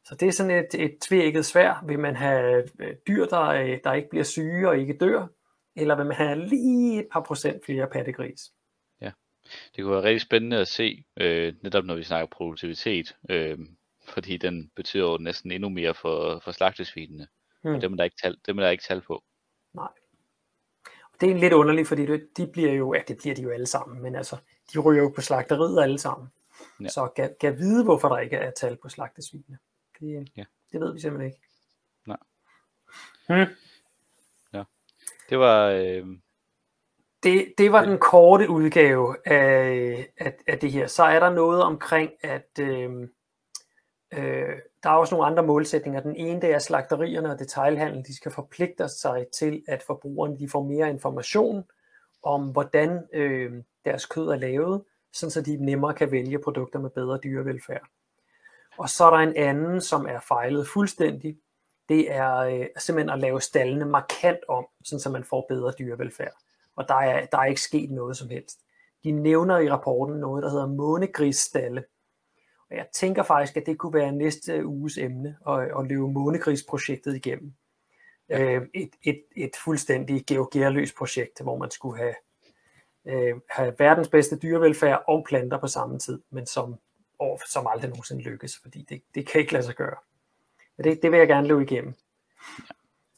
[0.04, 1.84] Så det er sådan et, et tvækket svær.
[1.86, 5.26] Vil man have øh, dyr, der, øh, der ikke bliver syge og ikke dør,
[5.76, 8.52] eller vil man have lige et par procent flere pattegris?
[9.76, 13.59] Det kunne være rigtig spændende at se, øh, netop når vi snakker produktivitet, øh,
[14.09, 17.28] fordi den betyder jo næsten endnu mere for, for slagtesvinene.
[17.62, 17.74] Hmm.
[17.74, 19.24] Og dem er, der ikke tal, dem er der ikke tal på.
[19.74, 19.88] Nej.
[21.20, 23.66] Det er lidt underligt, fordi det, de bliver jo, ja det bliver de jo alle
[23.66, 24.36] sammen, men altså,
[24.72, 26.28] de ryger jo på slagteriet alle sammen.
[26.80, 26.88] Ja.
[26.88, 29.59] Så kan, kan vide, hvorfor der ikke er tal på slagtesvinene.
[30.01, 30.44] Det, Ja.
[30.72, 31.40] det ved vi simpelthen ikke.
[32.07, 32.16] Nej.
[33.28, 33.55] Hmm.
[34.53, 34.64] Ja.
[35.30, 35.66] Det var...
[35.68, 36.07] Øh...
[37.22, 40.86] Det, det var den korte udgave af, af, af det her.
[40.86, 42.90] Så er der noget omkring, at øh,
[44.12, 46.00] øh, der er også nogle andre målsætninger.
[46.00, 50.38] Den ene det er, at slagterierne og detailhandlen de skal forpligte sig til, at forbrugerne
[50.38, 51.64] de får mere information
[52.22, 53.52] om, hvordan øh,
[53.84, 57.86] deres kød er lavet, sådan så de nemmere kan vælge produkter med bedre dyrevelfærd.
[58.78, 61.38] Og så er der en anden, som er fejlet fuldstændig.
[61.88, 66.36] Det er øh, simpelthen at lave stallene markant om, sådan så man får bedre dyrevelfærd.
[66.76, 68.58] Og der er, der er ikke sket noget som helst.
[69.04, 71.84] De nævner i rapporten noget, der hedder månegrisstalle.
[72.70, 77.16] Og jeg tænker faktisk, at det kunne være næste uges emne at, at løbe månegrisprojektet
[77.16, 77.54] igennem.
[78.28, 82.14] Øh, et, et, et fuldstændig geogerløst projekt, hvor man skulle have,
[83.06, 86.76] øh, have verdens bedste dyrevelfærd og planter på samme tid, men som,
[87.18, 89.96] og, som aldrig nogensinde lykkes, fordi det, det kan ikke lade sig gøre.
[90.76, 91.94] Men det, det vil jeg gerne løbe igennem.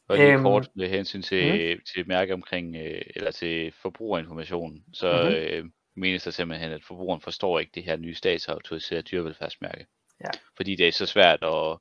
[0.08, 1.82] Og lige øhm, kort med hensyn til, mm.
[1.94, 5.34] til mærke omkring, øh, eller til forbrugerinformation, så mm-hmm.
[5.34, 9.86] øh, menes der simpelthen, at forbrugeren forstår ikke det her nye statsautoriserede dyrevelfærdsmærke.
[10.20, 10.30] Ja.
[10.56, 11.78] Fordi det er så svært at,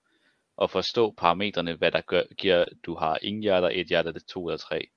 [0.62, 4.58] at forstå parametrene, hvad der gør, giver, du har ingen hjerter, et hjerte, to eller
[4.58, 4.88] tre.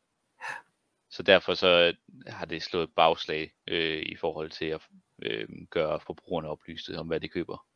[1.10, 1.94] Så derfor så
[2.26, 4.80] har det slået bagslag øh, i forhold til at
[5.22, 7.66] øh, gøre forbrugerne oplyste om, hvad de køber.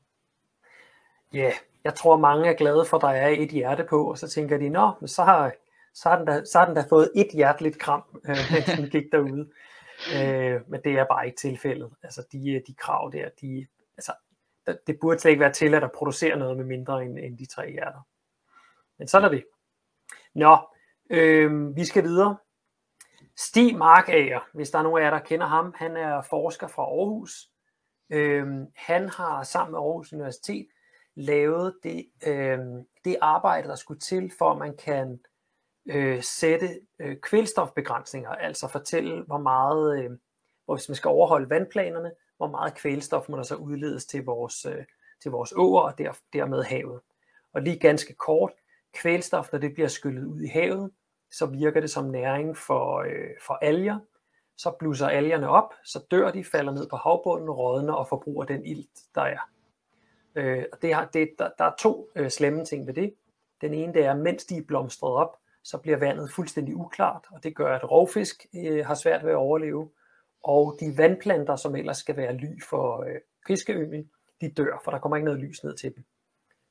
[1.35, 1.53] Ja, yeah,
[1.85, 4.59] jeg tror mange er glade for, at der er et hjerte på, og så tænker
[4.59, 5.53] de, nå, så har,
[5.95, 8.91] så har, den, da, så har den da fået et hjerteligt kram, øh, mens den
[8.91, 9.51] gik derude.
[10.17, 11.91] Øh, men det er bare ikke tilfældet.
[12.03, 13.67] Altså de, øh, de krav der, de,
[13.97, 14.13] altså,
[14.87, 17.71] det burde slet ikke være til at producere noget med mindre end, end de tre
[17.71, 18.07] hjerter.
[18.99, 19.45] Men sådan er det.
[20.35, 20.59] Nå,
[21.11, 22.37] øh, vi skal videre.
[23.37, 26.83] Stig Markager, hvis der er nogen af jer, der kender ham, han er forsker fra
[26.83, 27.49] Aarhus.
[28.11, 30.67] Øh, han har sammen med Aarhus Universitet
[31.15, 32.59] lavet det, øh,
[33.05, 35.21] det arbejde, der skulle til, for at man kan
[35.87, 40.11] øh, sætte øh, kvælstofbegrænsninger, altså fortælle, hvor meget, øh,
[40.65, 44.67] hvor hvis man skal overholde vandplanerne, hvor meget kvælstof må der så udledes til vores,
[44.67, 44.85] øh,
[45.23, 47.01] til vores åer og der, dermed havet.
[47.53, 48.53] Og lige ganske kort,
[48.95, 50.91] kvælstof, når det bliver skyllet ud i havet,
[51.31, 53.99] så virker det som næring for, øh, for alger.
[54.57, 58.67] Så blusser algerne op, så dør de, falder ned på havbunden, rådner og forbruger den
[58.67, 59.54] ilt, der er.
[60.35, 63.15] Øh, og det har, det, der, der er to øh, slemme ting ved det.
[63.61, 67.43] Den ene det er, mens de er blomstret op, så bliver vandet fuldstændig uklart, og
[67.43, 69.91] det gør, at rovfisk øh, har svært ved at overleve.
[70.43, 74.09] Og de vandplanter, som ellers skal være ly for øh, fiskeyngel,
[74.41, 76.05] de dør, for der kommer ikke noget lys ned til dem.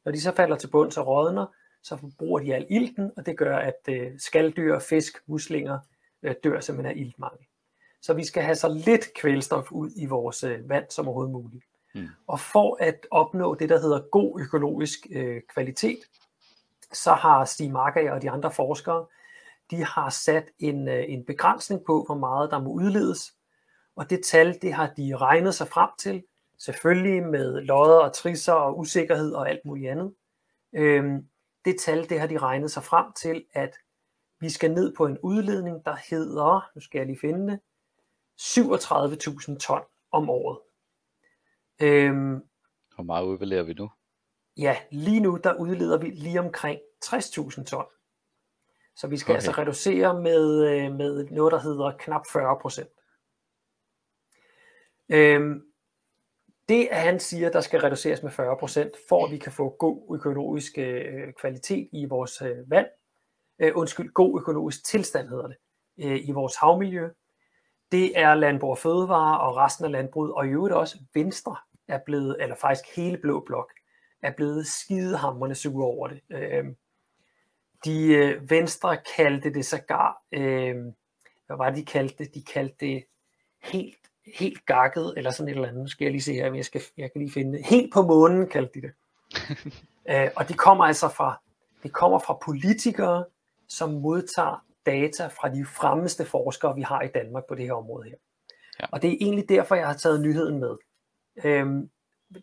[0.05, 1.45] Når de så falder til bunds og rådner,
[1.84, 5.80] så forbruger de al ilten, og det gør, at øh, skalddyr, fisk, muslinger
[6.24, 7.45] øh, dør simpelthen af iltmangel.
[8.01, 11.64] Så vi skal have så lidt kvælstof ud i vores øh, vand som overhovedet muligt.
[11.94, 12.08] Mm.
[12.28, 16.00] Og for at opnå det, der hedder god økologisk øh, kvalitet,
[16.94, 19.06] så har Stig Marker og de andre forskere,
[19.72, 23.34] de har sat en, øh, en begrænsning på, hvor meget der må udledes.
[23.96, 26.24] Og det tal, det har de regnet sig frem til,
[26.58, 30.14] selvfølgelig med lodder og trisser og usikkerhed og alt muligt andet.
[30.74, 31.28] Øhm,
[31.66, 33.78] det tal, det har de regnet sig frem til, at
[34.39, 37.60] vi skal ned på en udledning, der hedder, nu skal jeg lige finde det,
[38.41, 39.82] 37.000 ton
[40.12, 40.60] om året.
[41.84, 42.41] Øhm,
[42.95, 43.89] Hvor meget udleverer vi nu?
[44.57, 47.86] Ja, lige nu der udleder vi lige omkring 60.000 ton.
[48.95, 49.36] Så vi skal okay.
[49.36, 52.89] altså reducere med, øh, med noget, der hedder knap 40 procent.
[55.09, 55.61] Øhm,
[56.69, 59.75] det, at han siger, der skal reduceres med 40 procent, for at vi kan få
[59.79, 62.88] god økologisk øh, kvalitet i vores øh, vand,
[63.59, 65.57] øh, undskyld, god økologisk tilstand hedder det,
[65.97, 67.09] øh, i vores havmiljø,
[67.91, 71.55] det er Landbrug og Fødevare og resten af landbruget, og i øvrigt også Venstre
[71.88, 73.71] er blevet, eller faktisk hele Blå Blok,
[74.21, 76.21] er blevet skidehammerende sure over det.
[76.29, 76.65] Øh,
[77.86, 80.75] de øh, Venstre kaldte det sågar, øh,
[81.47, 82.34] hvad var det, de kaldte det?
[82.34, 83.03] De kaldte det
[83.63, 83.97] helt,
[84.38, 85.81] helt gakket, eller sådan et eller andet.
[85.81, 87.65] Nu skal jeg lige se her, jeg, skal, jeg kan lige finde det.
[87.65, 88.93] Helt på månen kaldte de det.
[90.11, 91.41] øh, og det kommer altså fra,
[91.84, 93.25] det kommer fra politikere,
[93.67, 98.09] som modtager data fra de fremmeste forskere, vi har i Danmark på det her område
[98.09, 98.15] her.
[98.79, 98.86] Ja.
[98.91, 100.77] Og det er egentlig derfor, jeg har taget nyheden med.
[101.45, 101.89] Øhm,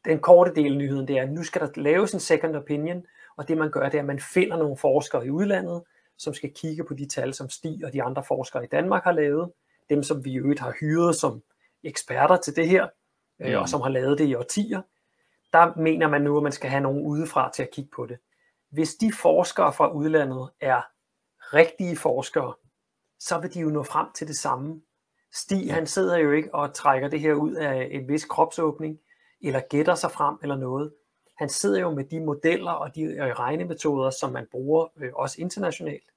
[0.04, 3.06] den korte del af nyheden, det er, at nu skal der laves en second opinion,
[3.36, 5.82] og det man gør, det er, at man finder nogle forskere i udlandet,
[6.18, 9.12] som skal kigge på de tal, som Stig og de andre forskere i Danmark har
[9.12, 9.52] lavet,
[9.90, 11.42] dem som vi i øvrigt har hyret som
[11.82, 12.88] eksperter til det her,
[13.40, 14.82] øh, og som har lavet det i årtier.
[15.52, 18.18] Der mener man nu, at man skal have nogen udefra til at kigge på det.
[18.70, 20.82] Hvis de forskere fra udlandet er
[21.40, 22.54] rigtige forskere,
[23.18, 24.82] så vil de jo nå frem til det samme.
[25.32, 29.00] Stig, han sidder jo ikke og trækker det her ud af en vis kropsåbning,
[29.42, 30.92] eller gætter sig frem eller noget.
[31.36, 36.10] Han sidder jo med de modeller og de regnemetoder, som man bruger øh, også internationalt.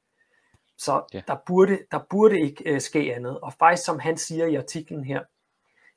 [0.78, 1.22] Så ja.
[1.28, 3.40] der, burde, der burde ikke øh, ske andet.
[3.40, 5.24] Og faktisk, som han siger i artiklen her,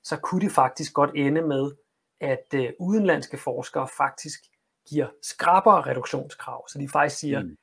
[0.02, 1.72] så kunne det faktisk godt ende med,
[2.20, 4.40] at øh, udenlandske forskere faktisk
[4.88, 6.68] giver skrappere reduktionskrav.
[6.68, 7.56] Så de faktisk siger, mm.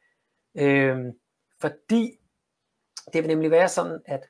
[0.61, 1.13] øh,
[1.61, 2.19] fordi
[3.13, 4.29] det vil nemlig være sådan, at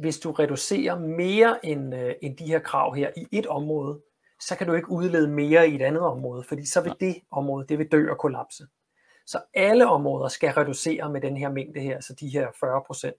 [0.00, 4.00] hvis du reducerer mere end, øh, end de her krav her i et område,
[4.40, 7.66] så kan du ikke udlede mere i et andet område, fordi så vil det område,
[7.68, 8.66] det vil dø og kollapse.
[9.26, 13.16] Så alle områder skal reducere med den her mængde her, altså de her 40 procent.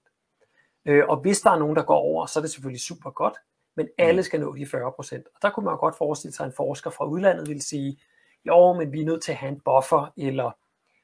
[0.84, 3.34] Øh, og hvis der er nogen, der går over, så er det selvfølgelig super godt,
[3.76, 4.22] men alle mm.
[4.22, 5.26] skal nå de 40 procent.
[5.26, 8.00] Og der kunne man godt forestille sig, at en forsker fra udlandet vil sige,
[8.46, 10.50] jo, men vi er nødt til at have en buffer, eller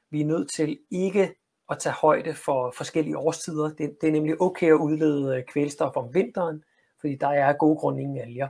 [0.09, 1.35] vi er nødt til ikke
[1.69, 3.69] at tage højde for forskellige årstider.
[3.69, 6.63] Det, det er nemlig okay at udlede øh, kvælstof om vinteren,
[6.99, 8.47] fordi der er gode grunde ingen alger.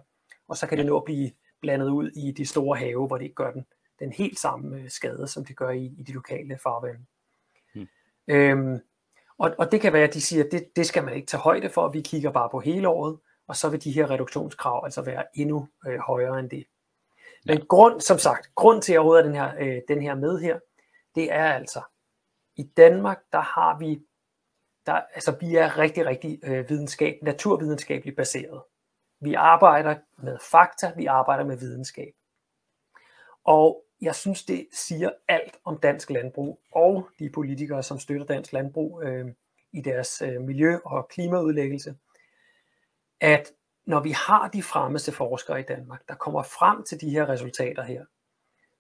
[0.48, 3.24] Og så kan det nå at blive blandet ud i de store have, hvor det
[3.24, 3.66] ikke gør den,
[4.00, 7.06] den helt samme øh, skade, som det gør i, i de lokale farvande.
[7.74, 7.88] Hmm.
[8.28, 8.80] Øhm,
[9.38, 11.42] og, og det kan være, at de siger, at det, det skal man ikke tage
[11.42, 13.18] højde for, vi kigger bare på hele året,
[13.48, 16.66] og så vil de her reduktionskrav altså være endnu øh, højere end det.
[17.46, 20.60] Men grund, som sagt, grund til at jeg den her, øh, den her med her,
[21.16, 21.82] det er altså,
[22.60, 24.02] i Danmark, der har vi,
[24.86, 28.62] der, altså vi er rigtig, rigtig øh, videnskab, naturvidenskabeligt baseret.
[29.22, 32.14] Vi arbejder med fakta, vi arbejder med videnskab.
[33.44, 38.54] Og jeg synes, det siger alt om dansk landbrug og de politikere, som støtter dansk
[38.54, 39.28] landbrug øh,
[39.74, 41.96] i deres øh, miljø- og klimaudlæggelse,
[43.22, 43.52] at
[43.86, 47.84] når vi har de fremmeste forskere i Danmark, der kommer frem til de her resultater
[47.84, 48.06] her,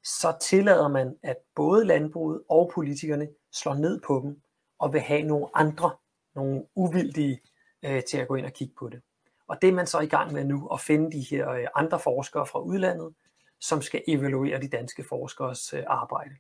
[0.04, 4.42] så tillader man, at både landbruget og politikerne slår ned på dem
[4.80, 5.92] og vil have nogle andre,
[6.36, 7.42] nogle uvildige
[7.84, 9.02] øh, til at gå ind og kigge på det.
[9.48, 12.00] Og det er man så i gang med nu, at finde de her øh, andre
[12.00, 13.14] forskere fra udlandet,
[13.60, 16.36] som skal evaluere de danske forskers øh, arbejde.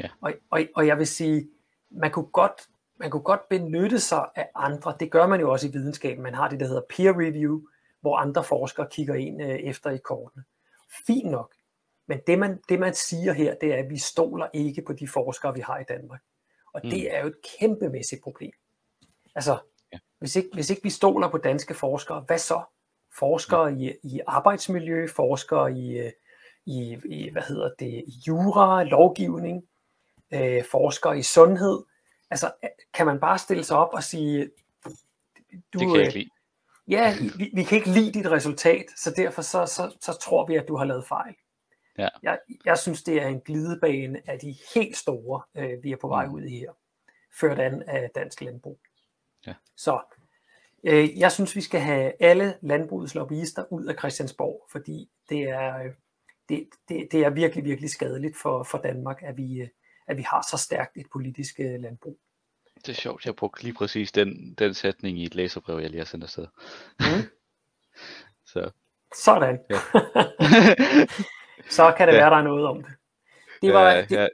[0.00, 0.08] Ja.
[0.20, 1.48] Og, og, og jeg vil sige,
[1.90, 2.68] man kunne godt
[2.98, 4.94] man kunne godt benytte sig af andre.
[5.00, 6.22] Det gør man jo også i videnskaben.
[6.22, 7.60] Man har det, der hedder peer review,
[8.00, 10.44] hvor andre forskere kigger ind øh, efter i kortene.
[11.06, 11.54] Fint nok.
[12.08, 15.08] Men det man, det man siger her, det er, at vi stoler ikke på de
[15.08, 16.20] forskere, vi har i Danmark.
[16.74, 16.90] Og mm.
[16.90, 18.52] det er jo et kæmpemæssigt problem.
[19.34, 19.58] Altså,
[19.92, 19.98] ja.
[20.18, 22.62] hvis, ikke, hvis ikke vi stoler på danske forskere, hvad så?
[23.18, 23.80] Forskere mm.
[23.80, 26.10] i, i arbejdsmiljø, forskere i,
[26.66, 29.64] i, i, hvad hedder det, jura, lovgivning,
[30.34, 31.84] øh, forskere i sundhed.
[32.30, 32.52] Altså,
[32.94, 34.50] kan man bare stille sig op og sige,
[35.72, 36.30] du, det kan jeg ikke øh, lide.
[36.88, 40.56] Ja, vi, vi kan ikke lide dit resultat, så derfor så, så, så tror vi,
[40.56, 41.34] at du har lavet fejl.
[41.98, 42.08] Ja.
[42.22, 46.08] Jeg, jeg synes, det er en glidebane af de helt store, øh, vi er på
[46.08, 46.34] vej mm.
[46.34, 46.72] ud i her,
[47.40, 48.80] ført an af dansk landbrug.
[49.46, 49.54] Ja.
[49.76, 50.00] Så
[50.84, 55.78] øh, jeg synes, vi skal have alle landbrugets lobbyister ud af Christiansborg, fordi det er,
[55.78, 55.92] øh,
[56.48, 59.68] det, det, det er virkelig, virkelig skadeligt for, for Danmark, at vi, øh,
[60.06, 62.18] at vi har så stærkt et politisk øh, landbrug.
[62.76, 66.00] Det er sjovt, jeg brugte lige præcis den, den sætning i et læserbrev, jeg lige
[66.00, 66.46] har sendt afsted.
[67.00, 67.06] Mm.
[68.52, 68.70] så.
[69.14, 69.58] Sådan.
[69.70, 69.78] Ja.
[71.70, 72.18] så kan det ja.
[72.18, 72.92] være, der er noget om det.
[73.62, 74.28] Det var ja, det, ja.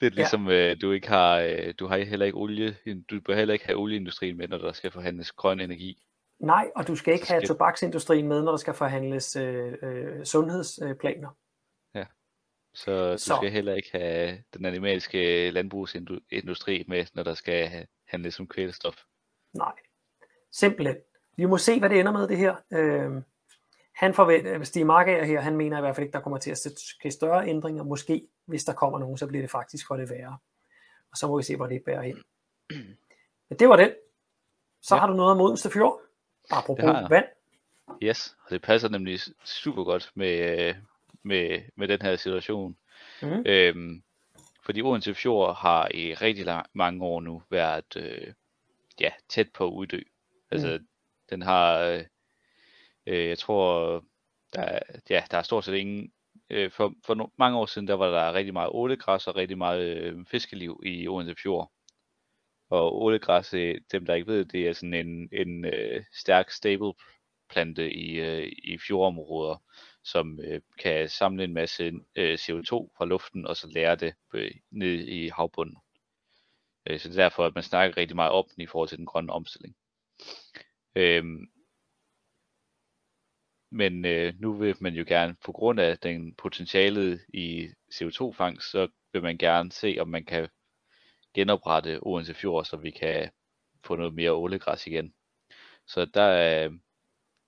[0.00, 0.70] Lidt ligesom ja.
[0.70, 2.76] øh, du ikke har, øh, du har heller ikke olie,
[3.10, 6.02] du bør heller ikke have olieindustrien med, når der skal forhandles grøn energi.
[6.40, 7.34] Nej, og du skal ikke skal...
[7.34, 11.36] have tobaksindustrien med, når der skal forhandles øh, øh, sundhedsplaner.
[11.94, 12.04] Ja,
[12.74, 13.36] så du så.
[13.36, 18.96] skal heller ikke have den animalske landbrugsindustri med, når der skal handles om kvælstof.
[19.54, 19.72] Nej,
[20.52, 20.96] simpelthen.
[21.36, 22.56] Vi må se, hvad det ender med det her.
[22.72, 23.22] Øh,
[24.02, 26.58] han forventer, Stig Markager her, han mener i hvert fald ikke, der kommer til at
[26.76, 27.82] ske større ændringer.
[27.82, 30.38] Måske, hvis der kommer nogen, så bliver det faktisk for det værre.
[31.10, 32.22] Og så må vi se, hvor det bærer hen.
[33.48, 33.96] Men det var det.
[34.80, 35.00] Så ja.
[35.00, 36.00] har du noget om Odense Fjord.
[36.50, 37.24] Apropos vand.
[38.02, 40.74] Yes, og det passer nemlig super godt med,
[41.22, 42.76] med, med den her situation.
[43.22, 43.42] Mm.
[43.46, 44.02] Øhm,
[44.62, 48.32] fordi Odense Fjord har i rigtig lang, mange år nu været øh,
[49.00, 50.00] ja, tæt på at uddø.
[50.50, 50.86] Altså, mm.
[51.30, 52.04] den har, øh,
[53.06, 54.04] øh, jeg tror,
[54.54, 54.78] der,
[55.10, 56.12] ja, der er stort set ingen,
[56.50, 59.58] øh, for, for no, mange år siden, der var der rigtig meget ålegræs og rigtig
[59.58, 61.72] meget øh, fiskeliv i Odense Fjord.
[62.70, 66.92] Og ålegræs, øh, dem der ikke ved, det er sådan en, en øh, stærk stable
[67.50, 69.62] plante i, øh, i fjordområder,
[70.04, 74.50] som øh, kan samle en masse øh, CO2 fra luften, og så lære det øh,
[74.70, 75.76] ned i havbunden.
[76.86, 78.98] Øh, så det er derfor, at man snakker rigtig meget om den i forhold til
[78.98, 79.76] den grønne omstilling.
[80.96, 81.24] Øh,
[83.72, 88.88] men øh, nu vil man jo gerne, på grund af den potentialet i CO2-fangst, så
[89.12, 90.48] vil man gerne se, om man kan
[91.34, 93.30] genoprette Odense Fjord, så vi kan
[93.84, 95.14] få noget mere ålegræs igen.
[95.86, 96.70] Så der er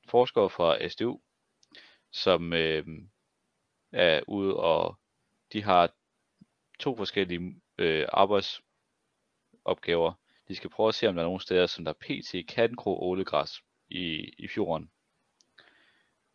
[0.08, 1.20] forskere fra SDU,
[2.12, 2.86] som øh,
[3.92, 4.98] er ude og
[5.52, 5.92] de har
[6.78, 10.12] to forskellige øh, arbejdsopgaver.
[10.12, 10.18] De
[10.48, 12.48] de skal prøve at se, om der er nogle steder, som der pt.
[12.48, 14.90] kan gro ålegræs i, i fjorden.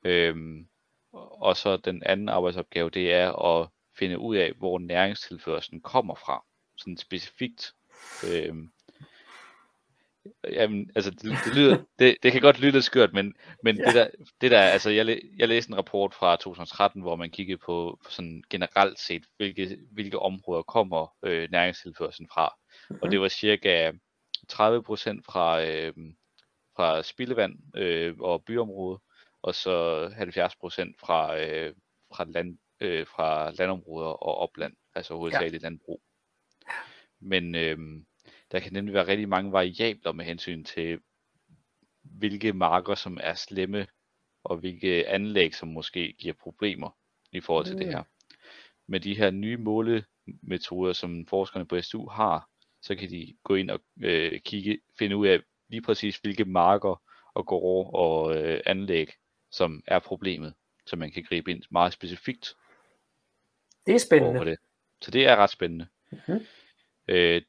[0.04, 0.68] Øhm,
[1.14, 3.70] og så den anden arbejdsopgave, det er at
[4.00, 6.46] finde ud af, hvor næringstilførselen kommer fra.
[6.78, 7.74] Sådan specifikt.
[8.28, 8.72] Øhm,
[10.52, 13.34] Jamen, altså, det, det, lyder, det, det kan godt lyde lidt skørt, men,
[13.64, 13.86] men ja.
[13.86, 14.08] det, der,
[14.42, 18.44] det der, altså, jeg, jeg læste en rapport fra 2013, hvor man kiggede på sådan
[18.50, 22.56] generelt set, hvilke, hvilke områder kommer øh, næringstilførselen fra.
[22.90, 23.00] Mm-hmm.
[23.02, 23.12] Og mhm.
[23.12, 23.96] det var cirka 30%
[25.26, 25.94] fra, øh,
[26.76, 29.00] fra spildevand øh, og byområde,
[29.42, 31.76] og så 70% fra, øh,
[32.14, 35.66] fra, land, øh, fra landområder og opland, altså hovedsageligt ja.
[35.66, 36.02] landbrug.
[37.20, 37.78] Men øh,
[38.52, 41.00] der kan nemlig være rigtig mange variabler med hensyn til,
[42.02, 43.88] hvilke marker, som er slemme,
[44.44, 46.98] og hvilke anlæg, som måske giver problemer
[47.32, 47.80] i forhold til mm.
[47.80, 48.04] det her.
[48.88, 52.50] Med de her nye målemetoder, som forskerne på SU har,
[52.82, 57.02] så kan de gå ind og øh, kigge, finde ud af lige præcis, hvilke marker
[57.34, 59.10] og gårde og øh, anlæg,
[59.52, 60.54] som er problemet,
[60.86, 62.56] så man kan gribe ind meget specifikt.
[63.86, 64.46] Det er spændende.
[64.46, 64.58] Det.
[65.02, 65.88] Så det er ret spændende.
[66.12, 66.46] Mm-hmm.
[67.08, 67.42] Øh,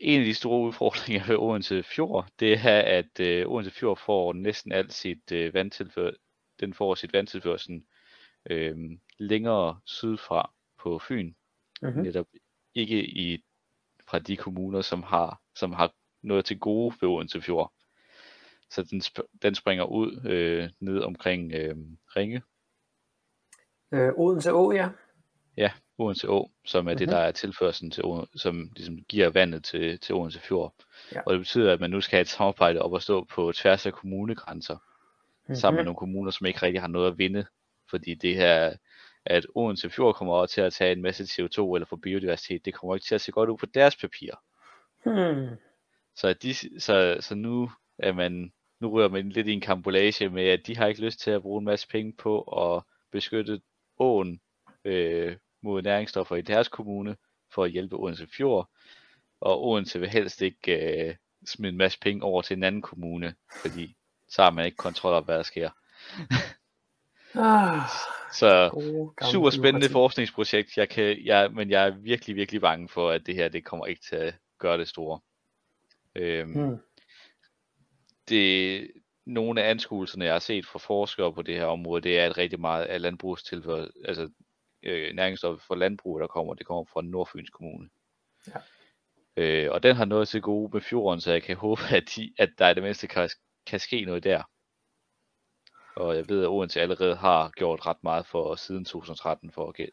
[0.00, 4.32] en af de store udfordringer ved Odense Fjord, det er, at øh, Odense Fjord får
[4.32, 6.10] næsten alt sit øh, vandtilfør,
[6.60, 7.82] den får sit vandtilførsel
[8.50, 8.76] øh,
[9.18, 11.34] længere sydfra på Fyn.
[11.82, 12.02] Mm-hmm.
[12.02, 12.26] Netop
[12.74, 13.44] ikke i
[14.08, 17.72] fra de kommuner, som har, som har noget til gode ved Odense Fjord.
[18.70, 21.76] Så den, sp- den springer ud øh, ned omkring øh,
[22.16, 22.42] Ringe.
[23.92, 24.88] Øh, Odense Å, ja.
[25.56, 26.98] Ja, Odense Å, som er mm-hmm.
[26.98, 27.14] det, mhm.
[27.14, 28.04] der er tilførselen til,
[28.36, 30.74] som ligesom giver vandet til, til Odense Fjord.
[31.14, 31.20] Ja.
[31.26, 33.86] Og det betyder, at man nu skal have et samarbejde op og stå på tværs
[33.86, 35.54] af kommunegrænser, mm-hmm.
[35.54, 37.46] sammen med nogle kommuner, som ikke rigtig har noget at vinde.
[37.90, 38.72] Fordi det her,
[39.24, 42.74] at Odense Fjord kommer over til at tage en masse CO2 eller få biodiversitet, det
[42.74, 44.32] kommer ikke til at se godt ud på deres papir.
[45.04, 45.56] Hmm.
[46.16, 50.48] Så, de, så, så nu er man, nu rører man lidt i en kambolage med,
[50.48, 53.60] at de har ikke lyst til at bruge en masse penge på at beskytte
[53.98, 54.40] åen
[54.84, 57.16] øh, mod næringsstoffer i deres kommune
[57.50, 58.70] for at hjælpe Odense Fjord.
[59.40, 61.14] Og Odense vil helst ikke øh,
[61.46, 63.96] smide en masse penge over til en anden kommune, fordi
[64.28, 65.70] så har man ikke kontrol over, hvad der sker.
[67.34, 67.80] ah,
[68.32, 68.70] så
[69.32, 73.34] super spændende forskningsprojekt, jeg kan, jeg, men jeg er virkelig, virkelig bange for, at det
[73.34, 75.20] her det kommer ikke til at gøre det store.
[76.14, 76.78] Øhm, hmm.
[78.28, 78.90] Det,
[79.26, 82.38] nogle af anskuelserne, jeg har set fra forskere på det her område, det er, at
[82.38, 84.30] rigtig meget af landbrugstilførsel, altså
[84.82, 87.88] øh, næringsstoffer for landbrug, der kommer, det kommer fra Nordfyns Kommune.
[88.46, 88.60] Ja.
[89.36, 92.32] Øh, og den har noget til gode med fjorden, så jeg kan håbe, at, de,
[92.38, 93.30] at der i det mindste kan,
[93.66, 94.42] kan ske noget der.
[95.96, 99.90] Og jeg ved, at Odense allerede har gjort ret meget for siden 2013 for at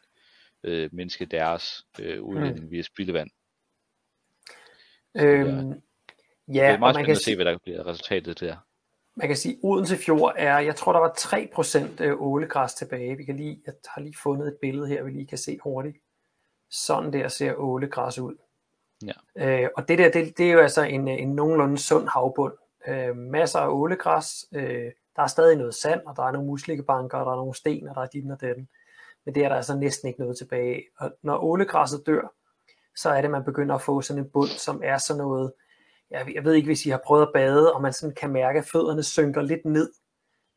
[0.63, 2.71] øh, mindske deres øh, udledning mm.
[2.71, 3.29] via spildevand.
[5.17, 5.81] Øhm,
[6.47, 8.55] ja, det er meget spændende at se, hvad der bliver resultatet der
[9.15, 13.17] man kan sige, at Odense Fjord er, jeg tror der var 3% øh, ålegræs tilbage.
[13.17, 15.97] Vi kan lige, jeg har lige fundet et billede her, vi lige kan se hurtigt.
[16.69, 18.35] Sådan der ser ålegræs ud.
[19.05, 19.63] Ja.
[19.63, 22.53] Øh, og det der, det, det er jo altså en, en nogenlunde sund havbund.
[22.87, 27.17] Øh, masser af ålegræs, øh, der er stadig noget sand, og der er nogle muslikkebanker,
[27.17, 28.67] og der er nogle sten, og der er dit og den.
[29.25, 32.33] Men det er der altså næsten ikke noget tilbage Og når ålegræsset dør,
[32.95, 35.53] så er det, at man begynder at få sådan en bund, som er sådan noget,
[36.19, 38.59] jeg, jeg ved ikke, hvis I har prøvet at bade, og man sådan kan mærke,
[38.59, 39.91] at fødderne synker lidt ned.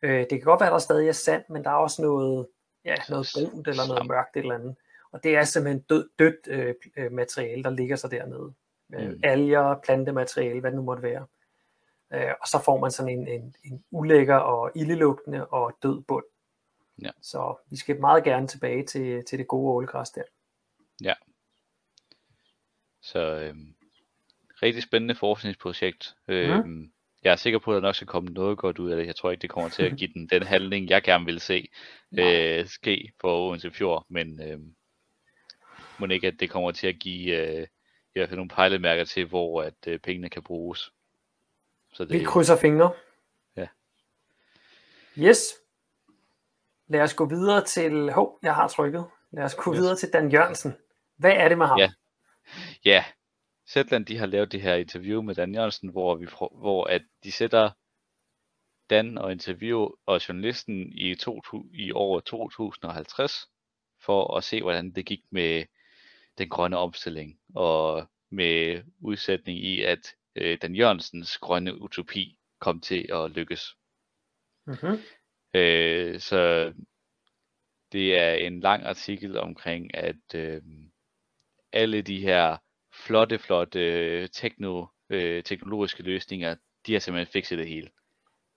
[0.03, 2.47] Øh, det kan godt være, at der stadig er sand, men der er også noget,
[2.85, 4.77] ja, noget brunt eller noget mørkt eller andet.
[5.13, 8.55] Og det er simpelthen død, dødt øh, øh, materiale, der ligger så dernede.
[8.95, 9.21] Øh, mm.
[9.25, 11.27] Alger, plantemateriale, hvad det nu måtte være.
[12.13, 16.25] Øh, og så får man sådan en, en, en ulækker og ildelugtende og død bund.
[17.03, 17.11] Ja.
[17.23, 20.23] Så vi skal meget gerne tilbage til, til det gode ålegræs der.
[21.03, 21.15] Ja.
[23.03, 23.75] Så øhm,
[24.63, 26.15] rigtig spændende forskningsprojekt.
[26.29, 26.93] Øhm,
[27.25, 29.07] jeg er sikker på, at der nok skal komme noget godt ud af det.
[29.07, 31.69] Jeg tror ikke, det kommer til at give den den handling, jeg gerne vil se
[32.19, 34.59] øh, ske for Odense Fjord, men øh,
[35.99, 39.25] må ikke, at det kommer til at give øh, i hvert fald nogle pejlemærker til,
[39.25, 40.91] hvor at øh, pengene kan bruges.
[41.93, 42.93] Så det, Vi krydser fingre.
[43.57, 43.67] Ja.
[45.19, 45.39] Yes.
[46.89, 48.13] Lad os gå videre til...
[48.13, 49.07] Hov, jeg har trykket.
[49.31, 49.81] Lad os gå yes.
[49.81, 50.77] videre til Dan Jørgensen.
[51.17, 51.79] Hvad er det med ham?
[51.79, 51.91] Ja,
[52.85, 53.05] ja
[53.69, 57.33] Zetland, de har lavet det her interview med Dan Jørgensen, hvor, vi, hvor at de
[57.33, 57.71] sætter
[58.91, 61.43] Dan og interview og journalisten i, to,
[61.73, 63.33] i år 2050
[64.01, 65.65] for at se, hvordan det gik med
[66.39, 73.07] den grønne omstilling og med udsætning i, at øh, Dan Jørgensens grønne utopi kom til
[73.13, 73.77] at lykkes.
[74.67, 74.99] Mm-hmm.
[75.55, 76.73] Øh, så
[77.93, 80.63] det er en lang artikel omkring, at øh,
[81.73, 82.57] alle de her
[83.07, 86.55] flotte, flotte techno øh, teknologiske løsninger,
[86.87, 87.89] de har simpelthen fikset det hele.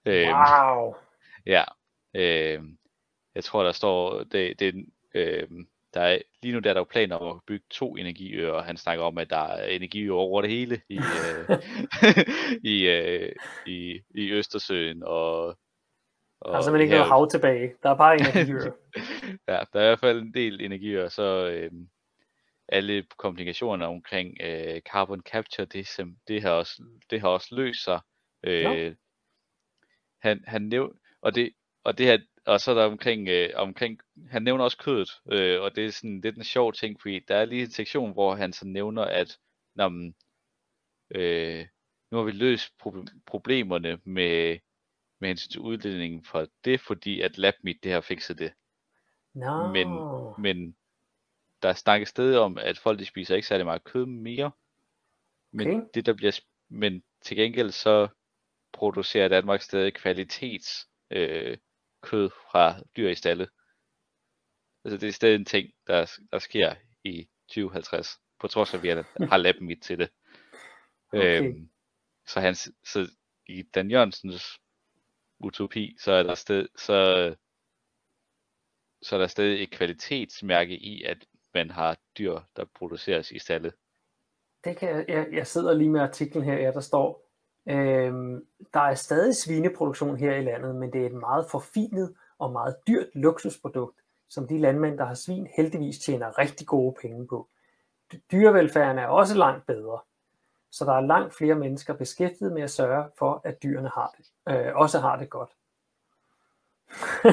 [0.06, 0.94] Wow.
[1.46, 1.64] Ja.
[2.14, 2.62] Øh,
[3.34, 5.48] jeg tror, der står, det, det, øh,
[5.94, 8.64] der er, lige nu der er der jo planer om at bygge to energiøer, og
[8.64, 11.58] han snakker om, at der er energiøer over det hele i, øh,
[12.74, 13.32] i, øh,
[13.66, 15.02] i, i Østersøen.
[15.02, 15.46] Og,
[16.40, 17.72] og der er simpelthen ikke noget hav tilbage.
[17.82, 18.72] Der er bare energiøer.
[19.48, 21.70] ja, der er i hvert fald en del energiøer, så øh,
[22.68, 27.84] alle komplikationer omkring øh, carbon capture, det, som, det, har også, det har også løst
[27.84, 28.00] sig.
[28.42, 28.96] Øh,
[30.22, 31.52] han, han næv, og det,
[31.84, 34.00] og det her, og så er der omkring, øh, omkring
[34.30, 37.36] han nævner også kødet, øh, og det er sådan lidt en sjov ting, fordi der
[37.36, 39.38] er lige en sektion, hvor han så nævner, at
[39.74, 40.14] når man,
[41.14, 41.66] øh,
[42.10, 44.58] nu har vi løst pro- problemerne med,
[45.20, 48.52] med hensyn til udledningen for det, fordi at LabMeat det har fikset det.
[49.34, 49.72] No.
[49.72, 49.88] Men,
[50.38, 50.76] men
[51.62, 54.50] der snakkes stadig om, at folk de spiser ikke særlig meget kød mere.
[55.52, 55.86] Men okay.
[55.94, 58.08] det der bliver, men til gengæld så
[58.72, 61.58] producerer Danmark stadig kvalitets øh,
[62.02, 63.48] kød fra dyr i stalle.
[64.84, 68.08] Altså det er stadig en ting, der, der sker i 2050,
[68.40, 68.88] på trods af, at vi
[69.26, 70.10] har lappen mit til det.
[71.14, 71.42] Okay.
[71.42, 71.70] Øhm,
[72.26, 72.54] så, han,
[72.84, 73.10] så
[73.48, 74.60] i Dan Jørgensens
[75.38, 77.34] utopi, så er der sted, så,
[79.02, 83.72] så er der stadig et kvalitetsmærke i, at man har dyr, der produceres i stalle.
[84.64, 87.28] Det kan jeg, jeg, jeg sidder lige med artiklen her, ja, der står,
[87.68, 92.52] øhm, der er stadig svineproduktion her i landet, men det er et meget forfinet og
[92.52, 93.98] meget dyrt luksusprodukt,
[94.28, 97.48] som de landmænd, der har svin, heldigvis tjener rigtig gode penge på.
[98.32, 100.00] Dyrevelfærden er også langt bedre,
[100.70, 104.54] så der er langt flere mennesker beskæftiget med at sørge for, at dyrene har det,
[104.54, 105.50] øh, også har det godt.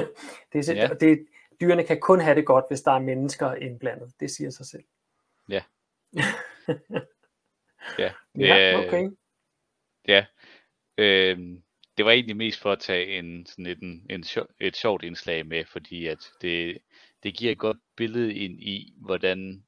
[0.54, 0.88] det, er, ja.
[0.88, 1.28] det,
[1.62, 4.14] dyrene kan kun have det godt, hvis der er mennesker indblandet.
[4.20, 4.84] Det siger sig selv.
[5.50, 5.64] Ja.
[8.00, 8.14] ja.
[8.36, 9.10] ja, okay.
[10.08, 10.26] Ja.
[10.98, 11.64] Øhm,
[11.98, 14.24] det var egentlig mest for at tage en, sådan et, en, en,
[14.60, 16.78] et sjovt indslag med, fordi at det,
[17.24, 19.64] det giver et godt billede ind i, hvordan,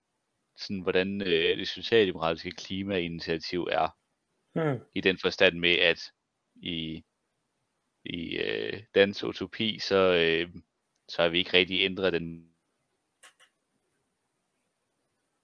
[0.57, 3.97] sådan, hvordan øh, det socialdemokratiske klimainitiativ er.
[4.53, 4.79] Hmm.
[4.95, 6.11] I den forstand med, at
[6.55, 7.03] i,
[8.05, 10.49] i øh, dansk utopi, så, øh,
[11.11, 12.49] så har vi ikke rigtig ændret den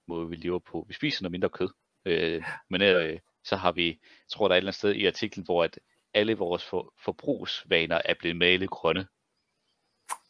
[0.06, 0.84] måde, vi lever på.
[0.88, 1.68] Vi spiser noget mindre kød.
[2.04, 5.06] Øh, men øh, så har vi, jeg tror der er et eller andet sted i
[5.06, 5.78] artiklen, hvor at
[6.14, 9.06] alle vores for, forbrugsvaner er blevet malet grønne.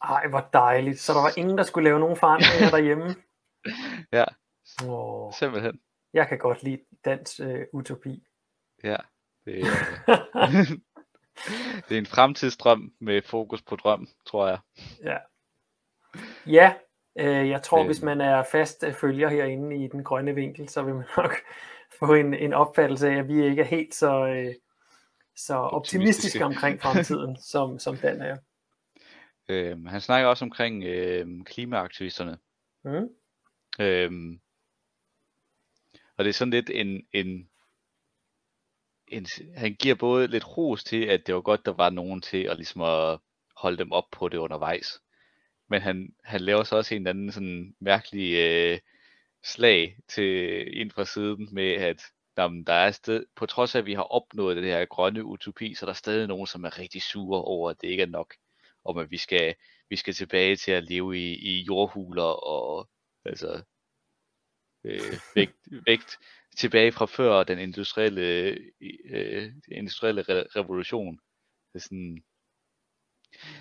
[0.02, 0.98] Ej, hvor dejligt.
[0.98, 3.14] Så der var ingen, der skulle lave nogen forandringer derhjemme?
[4.12, 4.24] ja,
[4.88, 5.32] oh.
[5.32, 5.80] simpelthen.
[6.12, 8.26] Jeg kan godt lide dans øh, utopi.
[8.84, 8.96] Ja,
[9.44, 9.64] det er,
[11.88, 14.58] det er en fremtidsdrøm med fokus på drøm, tror jeg.
[15.02, 15.16] Ja,
[16.46, 16.74] ja
[17.18, 17.86] øh, jeg tror, øh.
[17.86, 21.34] hvis man er fast øh, følger herinde i den grønne vinkel, så vil man nok
[21.98, 24.54] få en, en opfattelse af, at vi ikke er helt så, øh,
[25.36, 28.36] så optimistiske omkring fremtiden, som, som den er.
[29.48, 32.38] Øhm, han snakker også omkring øh, klimaaktivisterne.
[32.84, 33.08] Mm.
[33.80, 34.40] Øhm,
[36.16, 37.48] og det er sådan lidt en, en,
[39.10, 42.42] en, han giver både lidt ros til, at det var godt, der var nogen til
[42.42, 43.18] at, ligesom at
[43.56, 45.00] holde dem op på det undervejs.
[45.68, 48.78] Men han, han laver så også en eller anden sådan mærkelig øh,
[49.44, 52.02] slag til ind fra siden med, at
[52.38, 55.74] jamen, der er sted, på trods af, at vi har opnået det her grønne utopi,
[55.74, 58.34] så er der stadig nogen, som er rigtig sure over, at det ikke er nok,
[58.84, 59.54] om at vi skal,
[59.90, 62.88] vi skal tilbage til at leve i, i jordhuler og
[63.24, 63.62] altså
[64.84, 65.00] øh,
[65.34, 65.56] vægt,
[65.86, 66.18] vægt
[66.58, 68.58] tilbage fra før den industrielle,
[69.10, 71.20] øh, industrielle re- revolution.
[71.72, 72.22] Det er sådan,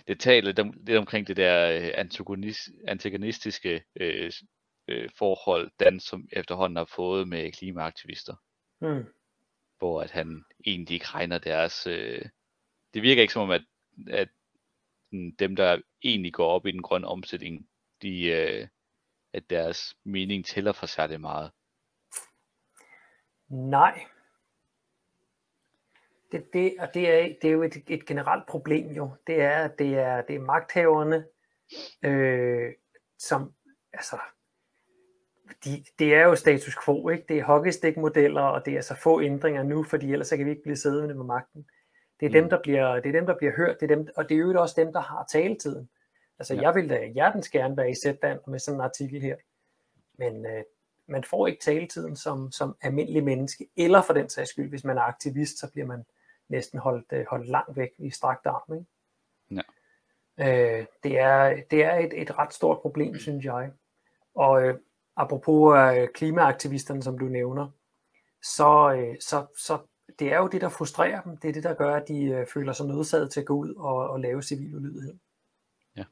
[0.08, 4.32] det taler lidt omkring det der øh, antagonist, antagonistiske øh,
[4.88, 8.36] øh, forhold, Dan som efterhånden har fået med klimaaktivister.
[8.82, 9.06] Mm.
[9.78, 11.88] Hvor at han egentlig ikke regner deres...
[11.88, 12.26] Øh,
[12.94, 13.66] det virker ikke som om, at,
[14.08, 14.30] at
[15.40, 17.70] dem, der egentlig går op i den grønne omsætning,
[18.02, 18.68] de, øh,
[19.34, 21.52] at deres mening tæller for særlig meget.
[23.50, 24.06] Nej.
[26.32, 29.10] Det, det, og det er, det er jo et, et generelt problem jo.
[29.28, 31.26] Det er, at det er, det er magthaverne,
[32.04, 32.74] øh,
[33.20, 33.54] som,
[33.94, 34.18] altså,
[35.66, 37.26] de, det er jo status quo, ikke?
[37.30, 40.52] Det er hockeystick-modeller, og det er så få ændringer nu, fordi ellers så kan vi
[40.52, 41.68] ikke blive siddende med magten.
[42.20, 42.34] Det er, mm.
[42.34, 44.40] dem, der bliver, det er dem, der bliver hørt, det er dem, og det er
[44.40, 45.90] jo også dem, der har taletiden.
[46.40, 46.62] Altså, ja.
[46.62, 49.36] jeg vil da hjertens gerne være i sætland med sådan en artikel her,
[50.18, 50.64] men øh,
[51.08, 54.98] man får ikke taletiden som, som almindelig menneske, eller for den sags skyld, hvis man
[54.98, 56.06] er aktivist, så bliver man
[56.50, 58.74] næsten holdt, øh, holdt langt væk i strakt arm.
[58.74, 58.86] Ikke?
[59.52, 59.62] Ja.
[60.40, 63.72] Øh, det er, det er et, et ret stort problem, synes jeg.
[64.36, 64.80] Og øh,
[65.16, 67.70] apropos øh, klimaaktivisterne, som du nævner,
[68.44, 69.80] så, øh, så, så
[70.20, 71.38] det er jo det, der frustrerer dem.
[71.38, 73.76] Det er det, der gør, at de øh, føler sig nødsaget til at gå ud
[73.76, 75.18] og, og lave civil ulydighed.
[75.98, 76.04] Ja.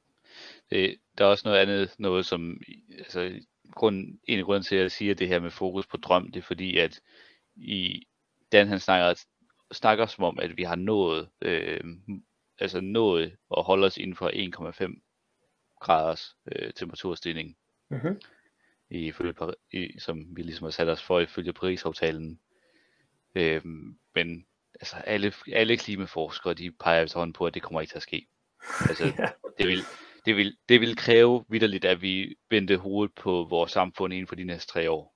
[0.69, 2.61] Det, der er også noget andet, noget som,
[2.97, 3.39] altså,
[3.75, 6.39] grund, en af grunden til, at jeg siger det her med fokus på drøm, det
[6.39, 7.01] er fordi, at
[7.55, 8.07] i
[8.51, 9.23] Dan han snakker,
[9.71, 11.83] snakker som om, at vi har nået, øh,
[12.59, 17.57] altså nået at holde os inden for 1,5 graders øh, temperaturstigning.
[17.89, 18.21] Mm-hmm.
[18.89, 19.13] I,
[19.71, 22.39] i, som vi ligesom har sat os for ifølge Paris-aftalen.
[23.35, 23.61] Øh,
[24.15, 28.03] men altså alle, alle klimaforskere, de peger efterhånden på, at det kommer ikke til at
[28.03, 28.27] ske.
[28.89, 29.29] Altså, ja.
[29.57, 29.79] det, vil,
[30.25, 34.35] det, vil, det vil kræve vidderligt, at vi vendte hovedet på vores samfund inden for
[34.35, 35.15] de næste tre år.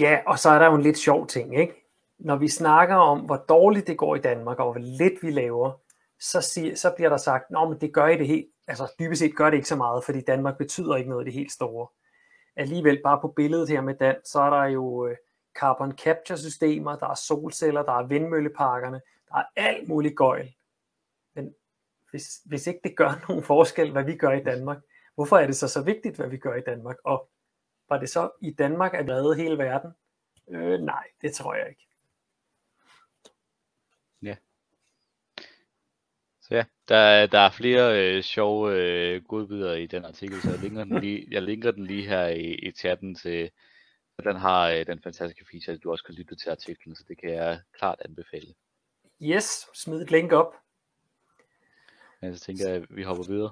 [0.00, 1.74] Ja, og så er der jo en lidt sjov ting, ikke?
[2.18, 5.72] Når vi snakker om, hvor dårligt det går i Danmark, og hvor lidt vi laver,
[6.20, 9.36] så, siger, så bliver der sagt, at det gør I det helt, altså dybest set
[9.36, 11.88] gør det ikke så meget, fordi Danmark betyder ikke noget af det helt store.
[12.56, 15.16] Alligevel bare på billedet her med Dan, så er der jo øh,
[15.58, 20.54] carbon capture systemer, der er solceller, der er vindmølleparkerne, der er alt muligt gøjl.
[22.14, 24.78] Hvis, hvis ikke det gør nogen forskel, hvad vi gør i Danmark,
[25.14, 26.96] hvorfor er det så så vigtigt, hvad vi gør i Danmark?
[27.04, 27.30] Og
[27.88, 29.90] var det så i Danmark at redde hele verden?
[30.50, 31.86] Øh, nej, det tror jeg ikke.
[34.22, 34.36] Ja.
[36.40, 40.58] Så ja, der, der er flere øh, sjove øh, godbidder i den artikel, så jeg
[40.58, 43.50] linker den lige, jeg linker den lige her i, i chatten til,
[44.24, 47.18] den har øh, den fantastiske feature, at du også kan lytte til artiklen, så det
[47.18, 48.54] kan jeg klart anbefale.
[49.22, 50.63] Yes, smid et link op.
[52.24, 53.50] Men så tænker jeg, at vi hopper videre.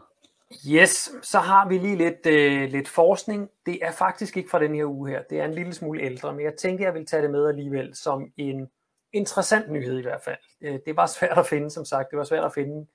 [0.66, 3.50] Yes, så har vi lige lidt, øh, lidt forskning.
[3.66, 5.22] Det er faktisk ikke fra den her uge her.
[5.30, 7.94] Det er en lille smule ældre, men jeg tænkte, jeg vil tage det med alligevel
[7.94, 8.68] som en
[9.12, 10.38] interessant nyhed i hvert fald.
[10.60, 12.10] Øh, det var svært at finde, som sagt.
[12.10, 12.86] Det var svært at finde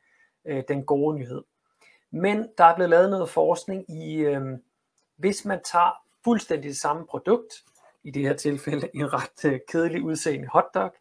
[0.48, 1.44] øh, den gode nyhed.
[2.12, 4.42] Men der er blevet lavet noget forskning i, øh,
[5.18, 5.92] hvis man tager
[6.24, 7.64] fuldstændig det samme produkt,
[8.04, 10.94] i det her tilfælde en ret øh, kedelig udseende hotdog,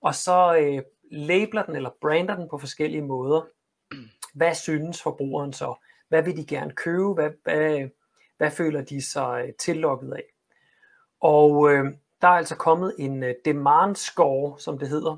[0.00, 3.42] og så øh, labeler den eller brander den på forskellige måder,
[4.34, 5.74] hvad synes forbrugeren så?
[6.08, 7.12] Hvad vil de gerne købe?
[7.12, 7.88] Hvad, hvad,
[8.36, 10.24] hvad føler de sig øh, tillokket af?
[11.20, 11.84] Og øh,
[12.20, 15.16] der er altså kommet en øh, demand score, som det hedder.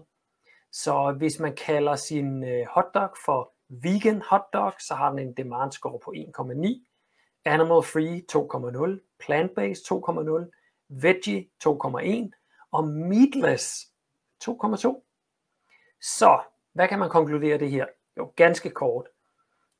[0.72, 5.72] Så hvis man kalder sin øh, hotdog for vegan hotdog, så har den en demand
[5.72, 6.88] score på 1,9,
[7.44, 10.50] animal free 2,0, plant-based 2,0,
[10.88, 13.86] veggie 2,1 og meatless
[14.44, 15.04] 2,2.
[16.00, 16.40] Så
[16.72, 17.86] hvad kan man konkludere det her?
[18.18, 19.08] Jo, ganske kort.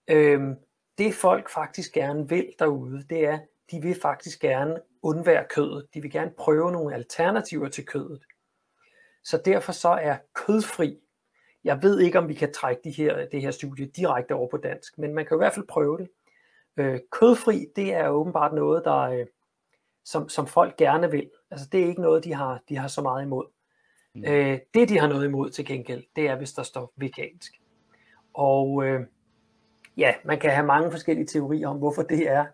[0.09, 0.57] Øhm,
[0.99, 3.39] det folk faktisk gerne vil derude, det er,
[3.71, 5.87] de vil faktisk gerne undvære kødet.
[5.95, 8.23] De vil gerne prøve nogle alternativer til kødet.
[9.25, 10.99] Så derfor så er kødfri.
[11.65, 14.57] Jeg ved ikke, om vi kan trække de her, det her studie direkte over på
[14.57, 16.09] dansk, men man kan i hvert fald prøve det.
[16.77, 19.27] Øh, kødfri, det er åbenbart noget, der, øh,
[20.05, 21.31] som, som folk gerne vil.
[21.51, 23.47] Altså det er ikke noget, de har, de har så meget imod.
[24.15, 24.25] Mm.
[24.25, 27.53] Øh, det, de har noget imod til gengæld, det er, hvis der står vegansk.
[28.39, 29.01] Og øh,
[29.97, 32.47] ja, man kan have mange forskellige teorier om, hvorfor det er.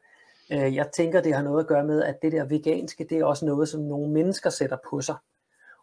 [0.53, 3.25] Øh, jeg tænker, det har noget at gøre med, at det der veganske, det er
[3.25, 5.17] også noget, som nogle mennesker sætter på sig.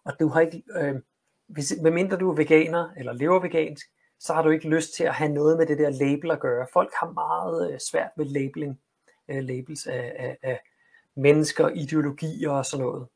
[0.03, 0.95] Og du har ikke, øh,
[1.47, 3.87] hvis, medmindre du er veganer eller lever vegansk,
[4.19, 6.67] så har du ikke lyst til at have noget med det der label at gøre.
[6.73, 8.79] Folk har meget øh, svært med labeling,
[9.27, 10.59] øh, labels af, af, af
[11.15, 13.07] mennesker, ideologier og sådan noget.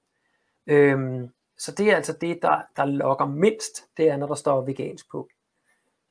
[0.68, 4.62] Øhm, så det er altså det, der, der lokker mindst, det er, når der står
[4.62, 5.30] vegansk på.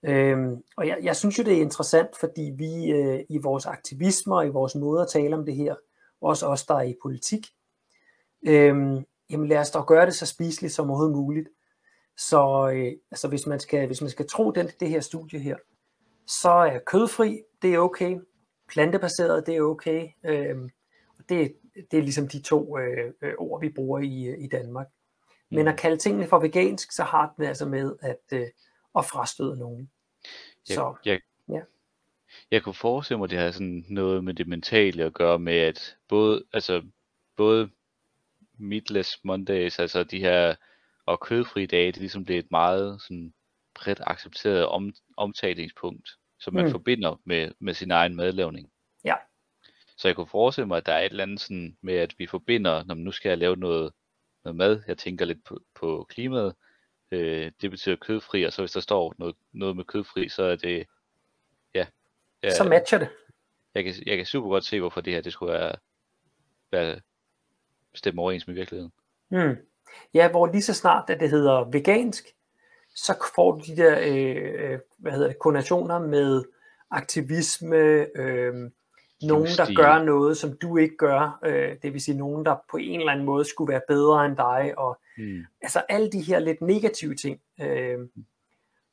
[0.06, 4.34] Øhm, og jeg, jeg synes jo, det er interessant, fordi vi øh, i vores aktivisme
[4.34, 5.74] og i vores måde at tale om det her,
[6.20, 7.46] også os, der er i politik,
[8.46, 11.48] øhm, jamen lad os dog gøre det så spiseligt som overhovedet muligt.
[12.16, 15.56] Så øh, altså hvis, man skal, hvis man skal tro den, det her studie her,
[16.26, 18.18] så er kødfri, det er okay.
[18.68, 20.08] Plantebaseret, det er okay.
[20.24, 20.70] Øhm,
[21.28, 21.54] det,
[21.90, 24.86] det er ligesom de to øh, øh, ord, vi bruger i, i Danmark.
[25.50, 25.68] Men mm.
[25.68, 28.46] at kalde tingene for vegansk, så har det altså med at, øh,
[28.98, 29.90] at frastøde nogen.
[30.68, 31.60] Jeg, så, jeg, ja.
[32.50, 35.56] jeg kunne forestille mig, at det har sådan noget med det mentale at gøre med,
[35.56, 36.82] at både, altså,
[37.36, 37.70] både
[38.58, 40.54] Meatless Mondays, altså de her
[41.06, 43.34] og kødfri dage, det ligesom bliver et meget sådan
[43.74, 46.70] bredt accepteret om, omtalingspunkt, som man mm.
[46.70, 48.70] forbinder med, med sin egen madlavning.
[49.04, 49.14] Ja.
[49.96, 52.26] Så jeg kunne forestille mig, at der er et eller andet sådan med, at vi
[52.26, 53.92] forbinder, når man nu skal jeg lave noget,
[54.44, 56.54] noget mad, jeg tænker lidt på, på klimaet,
[57.14, 60.56] øh, det betyder kødfri, og så hvis der står noget, noget med kødfri, så er
[60.56, 60.86] det,
[61.74, 61.86] ja.
[62.42, 63.08] ja så matcher det.
[63.74, 65.72] Jeg kan, jeg kan super godt se, hvorfor det her, det skulle være,
[66.72, 67.00] være
[67.94, 68.92] stemme overens med virkeligheden.
[69.28, 69.56] Hmm.
[70.14, 72.24] Ja, hvor lige så snart, at det hedder vegansk,
[72.94, 76.44] så får du de der, øh, øh hvad hedder det, konnotationer med
[76.90, 78.70] aktivisme, øh,
[79.22, 81.38] nogen, der gør noget, som du ikke gør.
[81.44, 84.36] Øh, det vil sige nogen, der på en eller anden måde skulle være bedre end
[84.36, 84.74] dig.
[84.76, 85.44] Og Mm.
[85.62, 87.40] altså alle de her lidt negative ting.
[87.60, 87.98] Øh,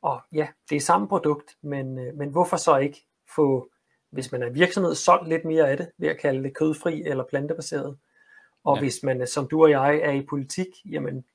[0.01, 3.05] og ja, det er samme produkt, men, øh, men hvorfor så ikke
[3.35, 3.69] få,
[4.09, 7.23] hvis man er virksomhed, solgt lidt mere af det, ved at kalde det kødfri eller
[7.29, 7.97] plantebaseret.
[8.63, 8.81] Og Ja.
[8.81, 11.25] hvis man, øh, som du og jeg, er i politik, jamen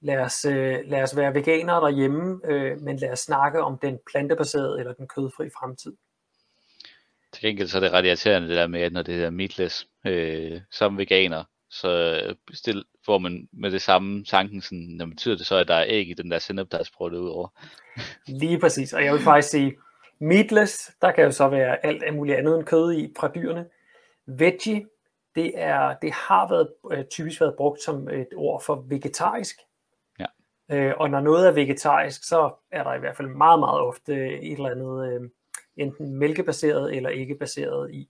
[0.00, 3.98] lad os, øh, lad os være veganere derhjemme, øh, men lad os snakke om den
[4.10, 5.96] plantebaserede eller den kødfri fremtid.
[7.32, 9.88] Til gengæld så er det ret irriterende det der med, at når det hedder meatless,
[10.06, 12.20] øh, som veganer, så
[12.52, 15.84] stil, får man med det samme tanken, sådan, når betyder det så, at der er
[15.88, 17.48] æg i den der sennep, der er sprøjtet ud over.
[18.26, 19.78] Lige præcis, og jeg vil faktisk sige,
[20.18, 23.66] meatless, der kan jo så være alt muligt andet end kød i fra dyrene.
[24.26, 24.86] Veggie,
[25.34, 29.56] det, er, det har været, øh, typisk været brugt som et ord for vegetarisk.
[30.18, 30.26] Ja.
[30.70, 34.38] Øh, og når noget er vegetarisk, så er der i hvert fald meget, meget ofte
[34.38, 35.30] et eller andet øh,
[35.76, 38.08] enten mælkebaseret eller ikke baseret i.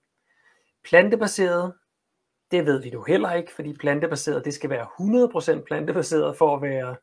[0.85, 1.73] Plantebaseret,
[2.51, 4.87] det ved vi jo heller ikke, fordi plantebaseret, det skal være
[5.61, 6.97] 100% plantebaseret for at være,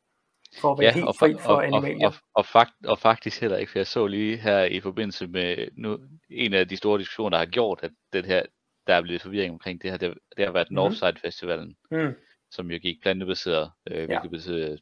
[0.61, 2.07] for at være ja, helt og, fri for og, og, animalier.
[2.07, 5.67] og, og, fakt, og faktisk heller ikke, for jeg så lige her i forbindelse med
[5.77, 8.43] nu, en af de store diskussioner, der har gjort, at det her,
[8.87, 10.75] der er blevet forvirring omkring det her, det, det har været Mhm.
[10.75, 12.13] Northside Festivalen, Mm,
[12.51, 14.05] som jo gik plantebaseret, øh, Ja.
[14.05, 14.77] hvilket betyder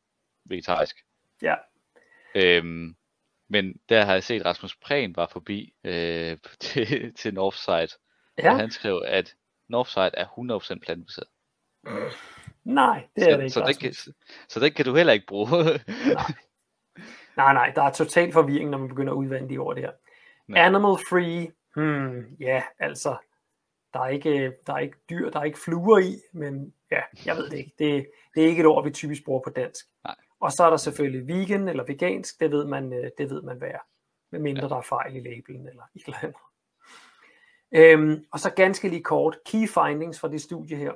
[0.45, 0.95] vegetarisk.
[1.41, 1.55] ja.
[2.35, 2.95] Øhm,
[3.49, 7.87] men der har jeg set, Rasmus Prehn var forbi øh, til, til Northside,
[8.37, 9.33] Ja, og han skrev, at
[9.73, 11.27] Northside er 100% plantebaseret.
[12.63, 13.53] nej, det så, er det ikke.
[13.53, 13.77] så, Rasmus.
[13.77, 14.13] kan,
[14.49, 15.49] så den kan du heller ikke bruge.
[17.37, 19.91] Nej, nej, der er total forvirring, når man begynder at udvande de ord der.
[20.47, 20.61] Nej.
[20.61, 23.17] Animal free, hmm, ja, altså,
[23.93, 27.35] der er, ikke, der er ikke dyr, der er ikke fluer i, men ja, jeg
[27.37, 27.73] ved det ikke.
[27.79, 29.85] Det, det er ikke et ord, vi typisk bruger på dansk.
[30.03, 30.15] Nej.
[30.39, 33.57] Og så er der selvfølgelig vegan eller vegansk, det ved man, øh, det ved man
[33.57, 33.85] hvad er.
[34.31, 34.69] Medmindre ja.
[34.69, 36.35] der er fejl i labelen eller et eller andet.
[37.75, 40.93] Øhm, og så ganske lige kort, key findings fra det studie her,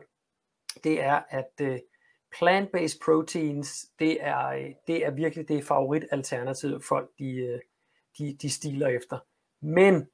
[0.84, 1.80] det er, at øh,
[2.36, 7.60] plant-based proteins, det er, øh, det er virkelig det favoritalternativ, folk de, øh,
[8.18, 9.20] de, de stiler efter.
[9.62, 10.08] Men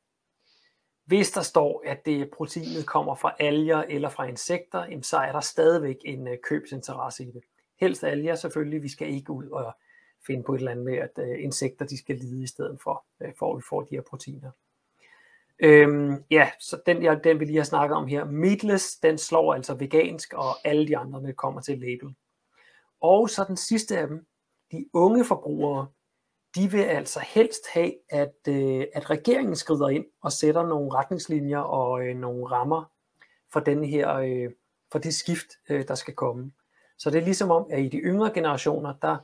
[1.05, 5.39] hvis der står, at det proteinet kommer fra alger eller fra insekter, så er der
[5.39, 7.41] stadigvæk en øh, købsinteresse i det.
[7.79, 9.73] Helst alger selvfølgelig, vi skal ikke ud og
[10.27, 13.05] finde på et eller andet med, at insekter de skal lide i stedet for,
[13.39, 14.51] for at vi får de her proteiner.
[15.63, 19.53] Øhm, ja, så den, jeg, den vi lige har snakket om her, meatless, den slår
[19.53, 22.15] altså vegansk, og alle de andre der kommer til label.
[23.01, 24.25] Og så den sidste af dem,
[24.71, 25.87] de unge forbrugere,
[26.55, 31.59] de vil altså helst have, at, øh, at regeringen skrider ind og sætter nogle retningslinjer
[31.59, 32.91] og øh, nogle rammer
[33.53, 34.51] for den her, øh,
[34.91, 36.51] for det skift, øh, der skal komme.
[36.97, 39.17] Så det er ligesom om, at i de yngre generationer, der,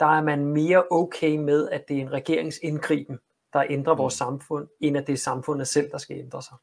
[0.00, 3.18] der er man mere okay med, at det er en regeringsindgriben,
[3.54, 6.56] der ændrer vores samfund, end at det er samfundet selv, der skal ændre sig.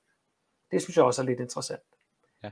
[0.72, 1.82] Det synes jeg også er lidt interessant.
[2.44, 2.52] Ja.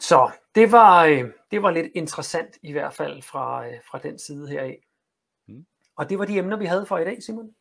[0.00, 4.18] Så det var, øh, det var lidt interessant i hvert fald fra, øh, fra den
[4.18, 4.86] side her af.
[5.46, 5.66] Mm.
[5.96, 7.54] Og det var de emner, vi havde for i dag, Simon.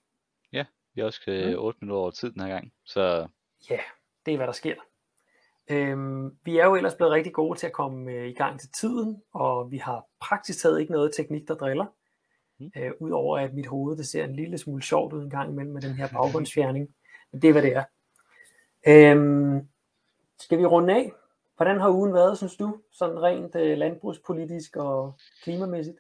[1.00, 3.28] Vi har også øh, 8 minutter over tid den her gang, så
[3.70, 3.80] Ja,
[4.26, 4.76] det er hvad der sker.
[5.70, 8.70] Øhm, vi er jo ellers blevet rigtig gode til at komme øh, i gang til
[8.72, 11.86] tiden, og vi har praktisk taget ikke noget teknik, der driller.
[12.60, 12.72] Mm.
[12.78, 15.74] Øh, Udover at mit hoved det ser en lille smule sjovt ud en gang imellem
[15.74, 16.96] med den her baggrundsfjerning.
[17.32, 17.84] Men det er hvad det er.
[18.88, 19.68] Øhm,
[20.40, 21.12] skal vi runde af?
[21.56, 22.82] Hvordan har ugen været, synes du?
[22.92, 25.98] Sådan rent øh, landbrugspolitisk og klimamæssigt?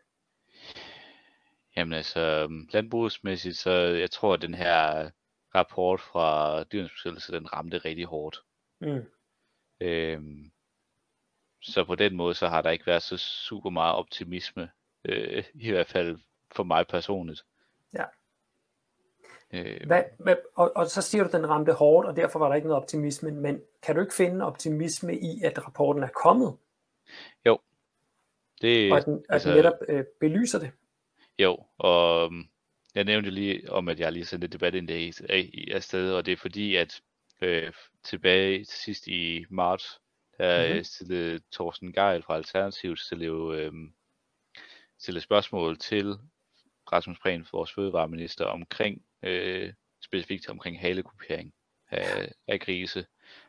[1.77, 5.09] Jamen altså, landbrugsmæssigt, så jeg tror, at den her
[5.55, 8.43] rapport fra Dyrenes Beskyttelse, den ramte rigtig hårdt.
[8.81, 9.05] Mm.
[9.81, 10.51] Øhm,
[11.61, 14.69] så på den måde, så har der ikke været så super meget optimisme,
[15.05, 16.19] øh, i hvert fald
[16.51, 17.45] for mig personligt.
[17.93, 18.03] Ja.
[19.53, 22.47] Øh, Hvad, hvad, og, og så siger du, at den ramte hårdt, og derfor var
[22.47, 23.31] der ikke noget optimisme.
[23.31, 26.57] Men kan du ikke finde optimisme i, at rapporten er kommet,
[28.61, 30.71] det, og at den, at altså- den netop øh, belyser det?
[31.39, 32.47] Jo, og øhm,
[32.95, 36.37] jeg nævnte lige om, at jeg lige sendte et debatindlæg i- afsted, og det er
[36.37, 37.01] fordi, at
[37.41, 37.73] øh,
[38.03, 40.01] tilbage til sidst i marts,
[40.37, 40.69] der Mhm.
[40.69, 40.83] mm-hmm.
[40.83, 43.71] stillede Thorsten Geil fra Alternativet stillede, jo, øh,
[44.97, 46.15] stillede spørgsmål til
[46.91, 51.53] Rasmus Prehn, vores fødevareminister, omkring øh, specifikt omkring halekupering
[51.91, 53.05] af, af grise,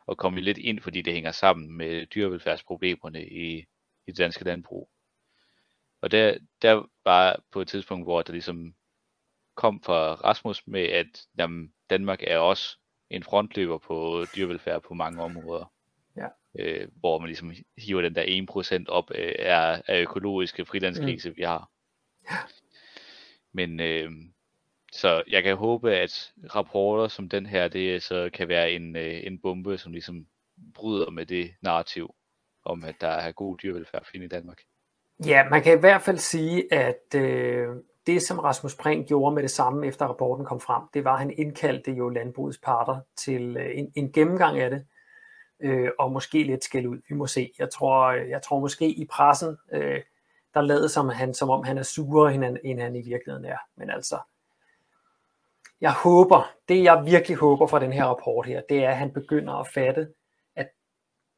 [0.06, 3.58] og kom vi lidt ind, fordi det hænger sammen med dyrevelfærdsproblemerne i,
[4.06, 4.90] i det danske landbrug.
[6.00, 8.74] Og der, der var på et tidspunkt, hvor der ligesom
[9.54, 12.78] kom fra Rasmus med, at jamen, Danmark er også
[13.10, 15.72] en frontløber på dyrevelfærd på mange områder.
[16.16, 16.28] Ja.
[16.58, 21.36] Øh, hvor man ligesom hiver den der 1% op øh, af, af økologiske frilandsgrise, mm.
[21.36, 21.70] vi har.
[23.52, 24.10] Men øh,
[24.92, 28.96] så jeg kan håbe, at rapporter som den her, det øh, så kan være en,
[28.96, 30.26] øh, en bombe, som ligesom
[30.74, 32.14] bryder med det narrativ
[32.64, 34.60] om, at der er god dyrevelfærd at finde i Danmark.
[35.26, 37.68] Ja, man kan i hvert fald sige, at øh,
[38.06, 41.18] det, som Rasmus Prehn gjorde med det samme, efter rapporten kom frem, det var, at
[41.18, 44.86] han indkaldte jo landbrugets parter til øh, en, en gennemgang af det,
[45.62, 46.98] øh, og måske lidt skæld ud.
[47.08, 47.52] Vi må se.
[47.58, 50.00] Jeg tror, øh, jeg tror måske i pressen, øh,
[50.54, 53.44] der lader som, han, som om han er surere, end han, end han i virkeligheden
[53.44, 53.58] er.
[53.76, 54.18] Men altså,
[55.80, 59.12] jeg håber, det jeg virkelig håber fra den her rapport her, det er, at han
[59.12, 60.08] begynder at fatte,
[60.56, 60.68] at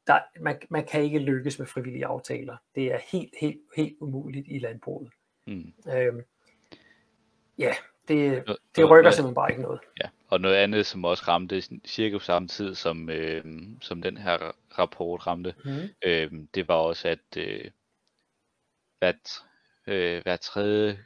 [0.06, 2.56] der, man, man kan ikke lykkes med frivillige aftaler.
[2.74, 5.10] Det er helt, helt, helt umuligt i landbruget.
[5.47, 5.72] Mm.
[5.93, 6.22] Øhm,
[7.59, 7.74] ja,
[8.09, 8.44] det,
[8.76, 9.80] det rykker noget, simpelthen bare ikke noget.
[10.02, 13.44] Ja, og noget andet, som også ramte cirka på samme tid, som, øh,
[13.80, 15.70] som den her rapport ramte, mm.
[16.05, 17.70] øh, det var også, at øh,
[19.03, 19.43] hvert,
[19.87, 21.05] øh, hver tredje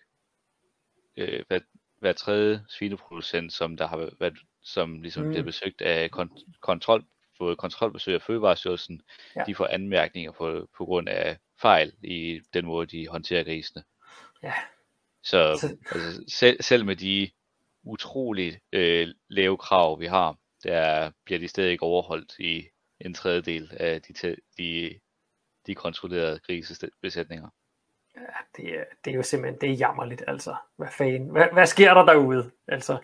[1.16, 1.60] øh, hver,
[1.98, 5.28] hver tredje svineproducent, som der har været, som ligesom mm.
[5.28, 7.04] bliver besøgt af kont- kontrol,
[7.38, 9.02] både kontrolbesøg af Fødevarestyrelsen,
[9.36, 9.44] ja.
[9.46, 13.84] de får anmærkninger på, på grund af fejl i den måde, de håndterer grisene.
[14.42, 14.54] Ja.
[15.22, 15.76] Så, så...
[15.92, 17.30] Altså, selv, selv med de
[17.82, 22.68] utroligt øh, lave krav, vi har, der bliver de stadig ikke overholdt i
[23.00, 25.00] en tredjedel af de, de,
[25.66, 27.48] de kontrollerede grisebesætninger.
[28.16, 28.22] Ja,
[28.56, 30.56] det, er, det er jo simpelthen, det er jammerligt, altså.
[30.76, 31.30] Hvad fanden?
[31.30, 32.50] Hvad, hvad sker der derude?
[32.68, 32.98] Altså,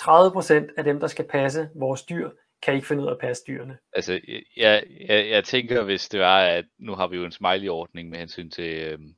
[0.00, 2.30] 30% af dem, der skal passe vores dyr,
[2.62, 3.78] kan ikke finde ud af at passe dyrene.
[3.92, 4.20] Altså,
[4.56, 8.18] jeg, jeg, jeg tænker, hvis det var, at nu har vi jo en smiley-ordning med
[8.18, 9.14] hensyn til, øhm,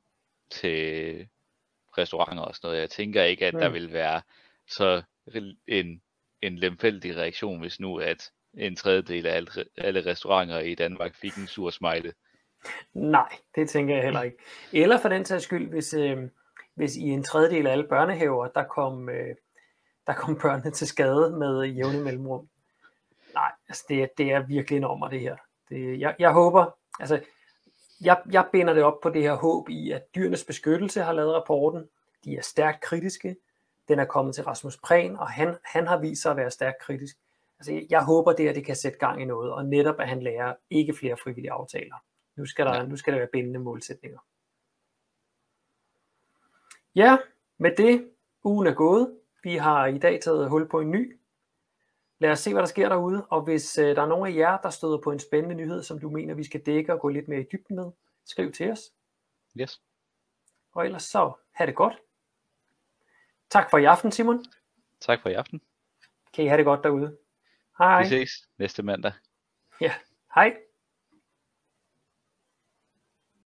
[0.51, 1.27] til
[1.97, 2.81] restauranter og sådan noget.
[2.81, 3.59] Jeg tænker ikke, at mm.
[3.59, 4.21] der vil være
[4.67, 5.01] så
[5.67, 6.01] en,
[6.41, 11.35] en lemfældig reaktion, hvis nu at en tredjedel af alle, alle restauranter i Danmark fik
[11.35, 12.11] en sur smiley.
[12.93, 14.37] Nej, det tænker jeg heller ikke.
[14.73, 16.17] Eller for den sags skyld, hvis, øh,
[16.75, 19.35] hvis i en tredjedel af alle børnehaver, der kom, øh,
[20.07, 22.47] der kom børnene til skade med jævne mellemrum.
[23.33, 25.35] Nej, altså det, det er virkelig enormt det her.
[25.69, 27.19] Det, jeg, jeg håber, altså
[28.01, 31.33] jeg, jeg binder det op på det her håb i, at dyrenes beskyttelse har lavet
[31.33, 31.89] rapporten.
[32.25, 33.35] De er stærkt kritiske.
[33.87, 36.81] Den er kommet til Rasmus Prehn, og han, han har vist sig at være stærkt
[36.81, 37.17] kritisk.
[37.59, 40.23] Altså, jeg håber det, at det kan sætte gang i noget, og netop at han
[40.23, 41.95] lærer ikke flere frivillige aftaler.
[42.37, 42.85] Nu skal der, ja.
[42.85, 44.19] nu skal der være bindende målsætninger.
[46.95, 47.17] Ja,
[47.57, 48.11] med det,
[48.43, 49.19] ugen er gået.
[49.43, 51.19] Vi har i dag taget hul på en ny.
[52.19, 54.57] Lad os se, hvad der sker derude, og hvis øh, der er nogen af jer,
[54.57, 57.27] der støder på en spændende nyhed, som du mener, vi skal dække og gå lidt
[57.27, 57.91] mere i dybden med,
[58.25, 58.79] skriv til os.
[59.59, 59.81] Yes.
[60.71, 61.93] Og ellers så, have det godt.
[63.49, 64.45] Tak for i aften, Simon.
[64.99, 65.61] Tak for i aften.
[66.33, 67.17] Kan I have det godt derude.
[67.77, 68.03] Hej.
[68.03, 69.13] Vi ses næste mandag.
[69.81, 69.93] Ja,
[70.35, 70.57] hej.